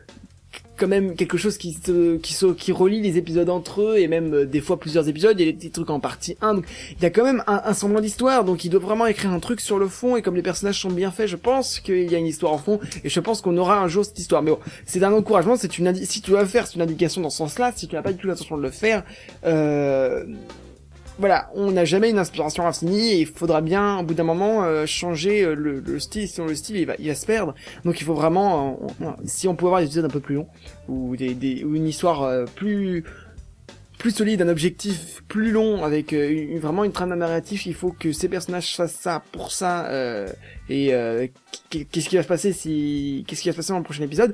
quand 0.80 0.88
même 0.88 1.16
quelque 1.16 1.38
chose 1.38 1.58
qui 1.58 1.74
se, 1.74 2.18
qui 2.18 2.34
se, 2.34 2.48
qui 2.48 2.72
relie 2.72 3.02
les 3.02 3.18
épisodes 3.18 3.50
entre 3.50 3.82
eux 3.82 3.98
et 3.98 4.08
même 4.08 4.34
euh, 4.34 4.46
des 4.46 4.62
fois 4.62 4.80
plusieurs 4.80 5.08
épisodes. 5.08 5.32
A 5.32 5.46
des 5.46 5.54
petits 5.54 5.72
trucs 5.72 5.90
en 5.90 6.00
partie 6.00 6.38
1. 6.42 6.56
Donc 6.56 6.66
il 6.98 7.04
y 7.04 7.06
a 7.06 7.10
quand 7.10 7.24
même 7.24 7.44
un, 7.48 7.62
un 7.66 7.74
semblant 7.74 8.02
d'histoire. 8.02 8.44
Donc 8.44 8.66
il 8.66 8.70
doit 8.70 8.80
vraiment 8.80 9.06
écrire 9.06 9.32
un 9.32 9.40
truc 9.40 9.62
sur 9.62 9.78
le 9.78 9.88
fond 9.88 10.16
et 10.16 10.22
comme 10.22 10.36
les 10.36 10.42
personnages 10.42 10.80
sont 10.80 10.90
bien 10.90 11.12
faits, 11.12 11.28
je 11.28 11.36
pense 11.36 11.80
qu'il 11.80 12.12
y 12.12 12.16
a 12.16 12.18
une 12.18 12.28
histoire 12.28 12.54
en 12.54 12.58
fond 12.58 12.80
et 13.04 13.10
je 13.10 13.20
pense 13.20 13.42
qu'on 13.42 13.58
aura 13.58 13.80
un 13.80 13.88
jour 13.88 14.06
cette 14.06 14.20
histoire. 14.20 14.42
Mais 14.42 14.52
bon, 14.52 14.60
c'est 14.86 15.04
un 15.04 15.14
encouragement. 15.14 15.56
C'est 15.56 15.78
une 15.78 15.94
si 15.94 16.22
tu 16.22 16.32
dois 16.32 16.46
faire, 16.46 16.68
c'est 16.68 16.76
une 16.76 16.82
indication 16.82 17.22
dans 17.22 17.30
ce 17.30 17.38
sens-là. 17.38 17.72
Si 17.76 17.88
tu 17.88 17.96
n'as 17.96 18.02
pas 18.02 18.14
du 18.14 18.18
tout 18.18 18.28
l'intention 18.28 18.58
de 18.58 18.62
le 18.62 18.72
faire, 18.72 19.04
euh, 19.46 20.24
voilà, 21.20 21.50
on 21.54 21.72
n'a 21.72 21.86
jamais 21.86 22.10
une 22.10 22.18
inspiration 22.18 22.66
infinie 22.66 23.12
et 23.12 23.20
il 23.20 23.28
faudra 23.28 23.62
bien, 23.62 24.00
au 24.00 24.04
bout 24.04 24.14
d'un 24.14 24.24
moment, 24.24 24.64
euh, 24.64 24.86
changer 24.86 25.44
euh, 25.44 25.54
le, 25.54 25.80
le 25.82 26.00
style. 26.00 26.28
Sinon, 26.28 26.48
le 26.48 26.56
style, 26.56 26.78
il 26.78 26.86
va, 26.86 26.94
il 26.98 27.08
va 27.10 27.16
se 27.16 27.26
perdre. 27.26 27.54
Donc, 27.86 28.00
il 28.02 28.06
faut 28.06 28.14
vraiment, 28.14 28.80
euh, 29.02 29.06
si 29.26 29.48
on 29.48 29.56
pouvait 29.56 29.68
avoir 29.70 29.82
des 29.82 29.88
épisodes 29.88 30.06
un 30.06 30.10
peu 30.10 30.22
plus 30.22 30.36
longs 30.36 30.48
ou 30.88 31.16
des, 31.16 31.34
des 31.36 31.64
ou 31.64 31.76
une 31.76 31.88
histoire 31.88 32.46
plus 32.56 33.04
plus 33.98 34.12
solide, 34.12 34.42
un 34.42 34.48
objectif 34.48 35.22
plus 35.28 35.52
long 35.52 35.84
avec 35.84 36.14
vraiment 36.14 36.86
une 36.86 36.94
trame 36.94 37.14
narrative, 37.16 37.64
il 37.66 37.74
faut 37.74 37.92
que 37.92 38.14
ces 38.14 38.30
personnages 38.30 38.74
fassent 38.74 38.96
ça 38.96 39.22
pour 39.34 39.52
ça. 39.52 39.92
et 40.70 40.94
qu- 41.70 41.84
qu'est-ce 41.84 42.08
qui 42.08 42.16
va 42.16 42.24
se 42.24 42.28
passer 42.30 42.54
si, 42.54 43.26
qu'est-ce 43.28 43.42
qui 43.42 43.50
va 43.50 43.52
se 43.52 43.58
passer 43.58 43.74
dans 43.74 43.78
le 43.80 43.84
prochain 43.84 44.04
épisode 44.04 44.34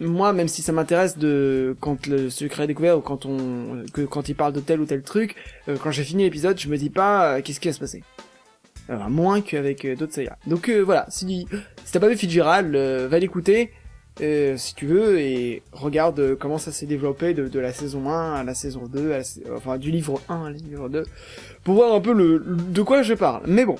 moi, 0.00 0.32
même 0.32 0.48
si 0.48 0.62
ça 0.62 0.72
m'intéresse 0.72 1.18
de 1.18 1.76
quand 1.80 2.06
le 2.06 2.30
secret 2.30 2.64
est 2.64 2.68
découvert 2.68 2.98
ou 2.98 3.00
quand 3.00 3.26
on 3.26 3.84
que 3.92 4.02
quand 4.02 4.28
il 4.28 4.34
parle 4.34 4.52
de 4.52 4.60
tel 4.60 4.80
ou 4.80 4.86
tel 4.86 5.02
truc, 5.02 5.34
euh, 5.68 5.76
quand 5.82 5.90
j'ai 5.90 6.04
fini 6.04 6.22
l'épisode, 6.22 6.58
je 6.58 6.68
me 6.68 6.76
dis 6.76 6.90
pas 6.90 7.36
euh, 7.36 7.42
qu'est-ce 7.42 7.60
qui 7.60 7.68
va 7.68 7.74
se 7.74 7.80
passer. 7.80 8.02
Alors, 8.88 9.02
à 9.02 9.08
moins 9.08 9.40
qu'avec 9.40 9.84
euh, 9.84 9.96
d'autres 9.96 10.14
sagas. 10.14 10.36
Donc 10.46 10.68
euh, 10.68 10.80
voilà, 10.80 11.06
si, 11.08 11.46
si 11.84 11.92
t'as 11.92 12.00
pas 12.00 12.08
vu 12.08 12.16
Fitzgerald, 12.16 12.74
euh, 12.74 13.08
va 13.08 13.18
l'écouter 13.18 13.70
euh, 14.20 14.56
si 14.56 14.74
tu 14.74 14.86
veux 14.86 15.20
et 15.20 15.62
regarde 15.72 16.18
euh, 16.18 16.36
comment 16.36 16.58
ça 16.58 16.72
s'est 16.72 16.86
développé 16.86 17.34
de, 17.34 17.46
de 17.46 17.60
la 17.60 17.72
saison 17.72 18.08
1 18.10 18.34
à 18.34 18.42
la 18.42 18.54
saison 18.54 18.86
2, 18.86 19.12
à 19.12 19.18
la 19.18 19.24
enfin 19.56 19.78
du 19.78 19.90
livre 19.90 20.20
1 20.28 20.46
à 20.46 20.50
livre 20.50 20.88
2, 20.88 21.04
pour 21.64 21.74
voir 21.74 21.94
un 21.94 22.00
peu 22.00 22.12
le, 22.12 22.40
de 22.40 22.82
quoi 22.82 23.02
je 23.02 23.14
parle. 23.14 23.42
Mais 23.46 23.64
bon, 23.64 23.76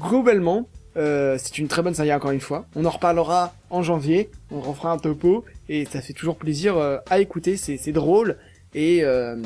globalement, 0.00 0.68
euh, 0.96 1.36
c'est 1.38 1.58
une 1.58 1.68
très 1.68 1.82
bonne 1.82 1.94
saga 1.94 2.16
encore 2.16 2.30
une 2.30 2.40
fois. 2.40 2.66
On 2.74 2.84
en 2.84 2.90
reparlera 2.90 3.54
en 3.70 3.82
janvier, 3.82 4.30
on 4.50 4.60
refera 4.60 4.92
un 4.92 4.98
topo 4.98 5.44
et 5.68 5.84
ça 5.84 6.00
fait 6.00 6.12
toujours 6.12 6.36
plaisir 6.36 6.78
euh, 6.78 6.98
à 7.10 7.18
écouter. 7.20 7.56
C'est 7.56 7.92
drôle 7.92 8.36
et 8.74 9.04
euh, 9.04 9.36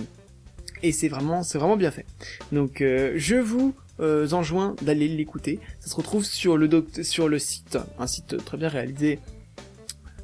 et 0.82 0.92
c'est 0.92 1.08
vraiment 1.08 1.42
c'est 1.42 1.58
vraiment 1.58 1.76
bien 1.76 1.90
fait. 1.90 2.06
Donc 2.52 2.80
euh, 2.80 3.12
je 3.16 3.36
vous 3.36 3.74
enjoins 4.32 4.74
d'aller 4.80 5.08
l'écouter. 5.08 5.60
Ça 5.78 5.90
se 5.90 5.96
retrouve 5.96 6.24
sur 6.24 6.56
le 6.56 6.70
sur 7.02 7.28
le 7.28 7.38
site, 7.38 7.76
un 7.98 8.06
site 8.06 8.42
très 8.44 8.56
bien 8.56 8.68
réalisé. 8.68 9.18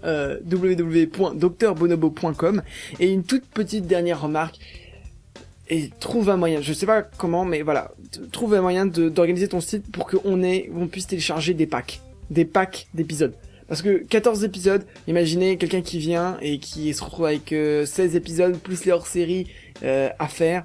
Www.docteurbonobo.com 0.05 2.63
et 3.01 3.11
une 3.11 3.25
toute 3.25 3.45
petite 3.47 3.89
dernière 3.89 4.21
remarque 4.21 4.61
et 5.69 5.91
trouve 6.01 6.31
un 6.31 6.37
moyen, 6.37 6.61
je 6.61 6.73
sais 6.73 6.87
pas 6.87 7.03
comment, 7.03 7.45
mais 7.45 7.63
voilà, 7.63 7.93
trouve 8.33 8.55
un 8.55 8.63
moyen 8.63 8.87
d'organiser 8.87 9.49
ton 9.49 9.61
site 9.61 9.91
pour 9.91 10.07
qu'on 10.07 10.43
ait, 10.43 10.71
on 10.75 10.87
puisse 10.87 11.07
télécharger 11.07 11.55
des 11.55 11.67
packs, 11.67 12.01
des 12.31 12.45
packs 12.45 12.87
d'épisodes. 12.95 13.35
Parce 13.69 13.83
que 13.83 14.05
14 14.05 14.45
épisodes, 14.45 14.85
imaginez 15.09 15.57
quelqu'un 15.57 15.83
qui 15.83 15.99
vient 15.99 16.39
et 16.41 16.59
qui 16.59 16.95
se 16.95 17.03
retrouve 17.03 17.27
avec 17.27 17.53
euh, 17.53 17.85
16 17.85 18.15
épisodes 18.15 18.57
plus 18.59 18.85
les 18.85 18.93
hors-séries 18.93 19.49
euh, 19.83 20.09
à 20.21 20.29
faire, 20.29 20.65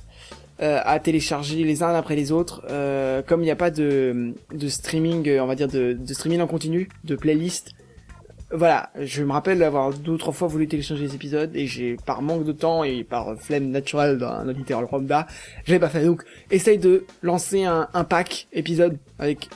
euh, 0.61 0.79
à 0.85 0.99
télécharger 0.99 1.63
les 1.63 1.81
uns 1.81 1.95
après 1.95 2.15
les 2.15 2.31
autres. 2.31 2.63
Euh, 2.69 3.23
comme 3.23 3.41
il 3.41 3.45
n'y 3.45 3.51
a 3.51 3.55
pas 3.55 3.71
de, 3.71 4.35
de 4.53 4.67
streaming, 4.67 5.27
euh, 5.27 5.41
on 5.41 5.47
va 5.47 5.55
dire 5.55 5.67
de 5.67 5.97
streaming 6.13 6.41
en 6.41 6.47
continu, 6.47 6.89
de 7.03 7.15
playlist, 7.15 7.71
voilà, 8.53 8.89
je 8.99 9.23
me 9.23 9.31
rappelle 9.31 9.63
avoir 9.63 9.93
deux 9.93 10.13
ou 10.13 10.17
trois 10.17 10.33
fois 10.33 10.47
voulu 10.47 10.67
télécharger 10.67 11.03
les 11.03 11.15
épisodes 11.15 11.55
et 11.55 11.67
j'ai 11.67 11.95
par 12.05 12.21
manque 12.21 12.43
de 12.43 12.51
temps 12.51 12.83
et 12.83 13.03
par 13.03 13.35
flemme 13.37 13.69
naturelle 13.69 14.17
d'un 14.17 14.47
auditeur 14.47 14.81
lambda, 14.81 15.27
j'avais 15.65 15.79
pas 15.79 15.89
fait. 15.89 16.03
Donc, 16.03 16.23
essaye 16.49 16.77
de 16.77 17.05
lancer 17.21 17.63
un, 17.63 17.87
pack 18.03 18.47
épisode 18.51 18.97
avec 19.19 19.49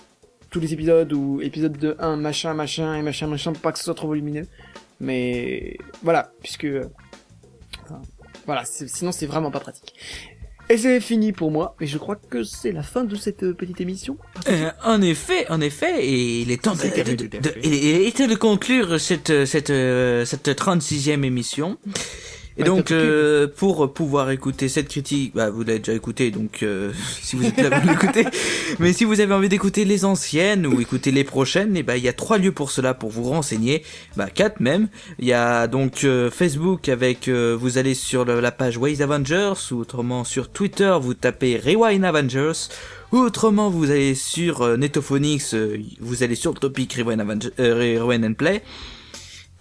tous 0.49 0.59
les 0.59 0.73
épisodes 0.73 1.11
ou 1.11 1.41
épisode 1.41 1.77
de 1.77 1.97
1 1.99 2.15
machin 2.15 2.53
machin 2.53 2.95
et 2.95 3.01
machin 3.01 3.27
machin 3.27 3.51
pour 3.51 3.61
pas 3.61 3.71
que 3.71 3.79
ce 3.79 3.85
soit 3.85 3.95
trop 3.95 4.07
volumineux. 4.07 4.47
Mais 5.01 5.77
voilà, 6.01 6.31
puisque 6.41 6.67
voilà, 8.45 8.63
sinon 8.65 9.11
c'est 9.11 9.25
vraiment 9.25 9.51
pas 9.51 9.59
pratique. 9.59 9.93
Et 10.69 10.77
c'est 10.77 10.99
fini 10.99 11.31
pour 11.31 11.51
moi, 11.51 11.75
et 11.79 11.85
je 11.85 11.97
crois 11.99 12.15
que 12.15 12.43
c'est 12.43 12.71
la 12.71 12.81
fin 12.81 13.03
de 13.03 13.15
cette 13.15 13.43
euh, 13.43 13.53
petite 13.53 13.81
émission. 13.81 14.17
Euh, 14.49 14.71
en 14.83 14.99
effet, 15.01 15.45
en 15.49 15.61
effet, 15.61 16.03
et 16.03 16.41
il 16.41 16.49
est 16.49 16.59
temps 16.63 16.73
de, 16.73 16.81
de, 17.15 17.53
il 17.63 17.73
est- 17.73 18.07
temps 18.07 18.35
conclure 18.35 18.99
cette 18.99 19.45
cette 19.45 19.69
euh, 19.69 20.25
cette 20.25 20.47
36e 20.49 21.23
émission. 21.23 21.77
Et 22.57 22.61
Ouais, 22.61 22.67
donc 22.69 22.91
euh, 22.91 23.47
pour 23.53 23.93
pouvoir 23.93 24.31
écouter 24.31 24.69
cette 24.69 24.87
critique, 24.87 25.33
bah 25.35 25.49
vous 25.49 25.63
l'avez 25.63 25.79
déjà 25.79 25.93
écouté, 25.93 26.31
donc 26.31 26.63
euh, 26.63 26.91
si 27.21 27.35
vous 27.35 27.45
êtes 27.45 27.57
là 27.61 27.79
vous 27.79 27.89
l'écoutez. 27.89 28.25
Mais 28.79 28.93
si 28.93 29.03
vous 29.03 29.19
avez 29.19 29.33
envie 29.33 29.49
d'écouter 29.49 29.83
les 29.83 30.05
anciennes 30.05 30.65
ou 30.65 30.79
écouter 30.79 31.11
les 31.11 31.25
prochaines, 31.25 31.75
et 31.75 31.83
ben 31.83 31.95
il 31.95 32.03
y 32.03 32.07
a 32.07 32.13
trois 32.13 32.37
lieux 32.37 32.53
pour 32.53 32.71
cela 32.71 32.93
pour 32.93 33.09
vous 33.09 33.23
renseigner, 33.23 33.83
bah 34.15 34.29
quatre 34.33 34.61
même. 34.61 34.87
Il 35.19 35.25
y 35.25 35.33
a 35.33 35.67
donc 35.67 36.05
euh, 36.05 36.31
Facebook 36.31 36.87
avec 36.87 37.27
euh, 37.27 37.57
vous 37.59 37.77
allez 37.77 37.93
sur 37.93 38.23
le- 38.23 38.39
la 38.39 38.51
page 38.53 38.77
Ways 38.77 39.01
Avengers 39.01 39.53
ou 39.71 39.75
autrement 39.81 40.23
sur 40.23 40.47
Twitter 40.49 40.97
vous 41.01 41.13
tapez 41.13 41.57
Rewind 41.57 42.05
Avengers. 42.05 42.69
Ou 43.11 43.17
autrement, 43.19 43.69
vous 43.69 43.91
allez 43.91 44.15
sur 44.15 44.61
euh, 44.63 44.77
Netophonix, 44.77 45.53
euh, 45.53 45.77
vous 46.01 46.23
allez 46.23 46.35
sur 46.35 46.51
le 46.53 46.57
topic 46.59 46.93
Rewind, 46.93 47.51
euh, 47.59 47.99
Rewind 48.01 48.25
and 48.25 48.33
Play. 48.33 48.61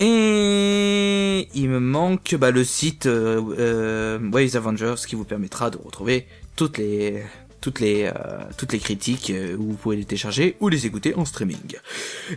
Et 0.01 1.49
il 1.55 1.69
me 1.69 1.81
manque 1.81 2.35
bah, 2.35 2.51
le 2.51 2.65
site 2.65 3.07
euh, 3.07 3.41
euh, 3.59 4.19
Waves 4.33 4.57
Avengers 4.57 4.95
qui 5.07 5.15
vous 5.15 5.25
permettra 5.25 5.71
de 5.71 5.79
retrouver 5.83 6.27
toutes 6.57 6.79
les 6.79 7.23
toutes 7.61 7.81
les 7.81 8.05
euh, 8.05 8.13
toutes 8.59 8.73
les 8.75 8.79
critiques 8.79 9.31
euh, 9.31 9.57
où 9.57 9.71
vous 9.71 9.75
pouvez 9.77 9.97
les 9.97 10.05
télécharger 10.05 10.57
ou 10.61 10.69
les 10.69 10.85
écouter 10.85 11.15
en 11.15 11.25
streaming. 11.25 11.77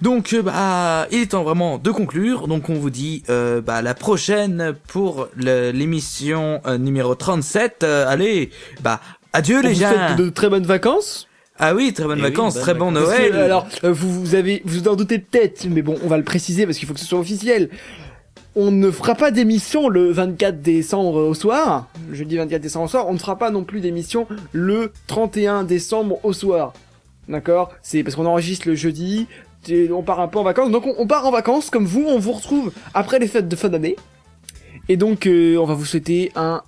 Donc 0.02 0.32
euh, 0.34 0.41
bah 0.41 1.08
il 1.12 1.20
est 1.20 1.32
temps 1.32 1.43
vraiment 1.43 1.78
de 1.80 1.91
conclure. 1.91 2.48
Donc 2.48 2.70
on 2.70 2.76
vous 2.76 2.89
dit 2.91 3.24
euh, 3.30 3.60
bah 3.60 3.82
la 3.82 3.93
prochaine 3.93 4.74
pour 4.88 5.28
l'émission 5.36 6.62
numéro 6.80 7.15
37. 7.15 7.84
Euh, 7.84 8.08
allez 8.08 8.52
bah 8.82 9.02
adieu 9.34 9.58
On 9.58 9.62
les 9.62 9.74
vous 9.74 9.80
gens. 9.82 10.15
de 10.15 10.30
très 10.30 10.48
bonnes 10.50 10.65
vacances. 10.65 11.28
Ah 11.60 11.74
oui 11.76 11.93
très 11.93 12.04
bonnes 12.06 12.20
Eh 12.20 12.24
oui, 12.24 12.30
vacances, 12.30 12.56
très 12.56 12.74
bon 12.74 12.89
que, 12.89 13.00
Noël. 13.00 13.34
alors, 13.36 13.67
euh, 13.84 13.91
vous, 13.91 14.12
vous 14.12 14.36
avez, 14.36 14.62
vous 14.65 14.88
en 14.88 14.96
doutez 14.96 15.20
peut-être, 15.20 15.65
mais 15.70 15.82
bon, 15.82 15.96
on 16.04 16.08
va 16.08 16.17
le 16.17 16.24
préciser 16.24 16.65
parce 16.65 16.78
qu'il 16.78 16.88
faut 16.88 16.93
que 16.93 17.00
ce 17.00 17.06
soit 17.06 17.20
officiel. 17.20 17.70
On 18.56 18.72
ne 18.72 18.89
fera 18.89 19.13
pas 19.15 19.30
d'émission 19.32 19.88
le 19.88 20.12
24 20.12 20.62
décembre 20.62 21.20
au 21.28 21.34
soir, 21.34 21.88
jeudi 22.12 22.38
24 22.38 22.62
décembre 22.62 22.86
au 22.86 22.88
soir. 22.88 23.06
On 23.08 23.13
ne 23.13 23.20
fera 23.20 23.38
pas 23.38 23.52
non 23.52 23.63
plus 23.63 23.82
d'émission 23.82 24.28
le 24.52 24.91
31 25.08 25.63
décembre 25.63 26.20
au 26.24 26.34
soir. 26.34 26.74
D'accord? 27.28 27.72
C'est 27.84 28.04
parce 28.04 28.15
qu'on 28.15 28.26
enregistre 28.26 28.67
le 28.67 28.76
jeudi, 28.76 29.28
on 29.91 30.02
part 30.02 30.20
un 30.22 30.28
peu 30.28 30.39
en 30.39 30.43
vacances. 30.43 30.72
Donc 30.72 30.86
on, 30.88 30.96
on 30.98 31.06
part 31.08 31.26
en 31.26 31.32
vacances 31.32 31.70
comme 31.70 31.86
vous, 31.86 32.06
on 32.08 32.20
vous 32.20 32.32
retrouve 32.32 32.72
après 32.93 33.20
les 33.20 33.28
fêtes 33.28 33.48
de 33.48 33.56
fin 33.56 33.70
d'année. 33.70 33.96
Et 34.89 34.98
donc 34.98 35.28
euh, 35.28 35.58
on 35.58 35.65
va 35.65 35.74
vous 35.74 35.86
souhaiter 35.86 36.32
un 36.36 36.62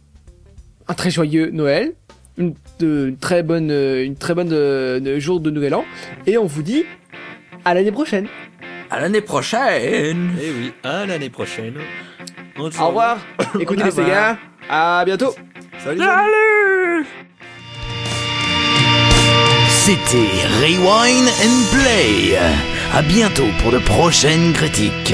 un 0.87 0.93
très 0.95 1.11
joyeux 1.11 1.51
Noël, 1.51 1.93
une, 2.39 2.53
de- 2.79 3.07
une 3.09 3.17
très 3.17 3.43
bonne 3.43 3.69
euh, 3.69 4.03
une 4.03 4.15
très 4.15 4.33
bonne 4.33 4.49
euh, 4.51 4.99
de- 4.99 5.19
jour 5.19 5.39
de 5.39 5.51
Nouvel 5.51 5.75
An 5.75 5.85
et 6.25 6.37
on 6.37 6.45
vous 6.45 6.63
dit 6.63 6.85
à 7.65 7.73
l'année 7.73 7.91
prochaine. 7.91 8.27
À 8.89 8.99
l'année 8.99 9.21
prochaine. 9.21 10.31
Eh 10.41 10.49
oui, 10.51 10.71
à 10.83 11.05
l'année 11.05 11.29
prochaine. 11.29 11.75
Au 12.57 12.63
revoir. 12.87 13.19
Écoutez 13.59 13.83
les 13.83 14.03
gars. 14.05 14.37
À 14.69 15.03
bientôt. 15.05 15.35
Salut. 15.83 15.99
Salut. 16.01 17.05
C'était 19.69 20.17
Rewind 20.61 21.27
and 21.27 21.59
Play. 21.71 22.37
À 22.93 23.01
bientôt 23.03 23.47
pour 23.61 23.71
de 23.71 23.77
prochaines 23.79 24.53
critiques. 24.53 25.13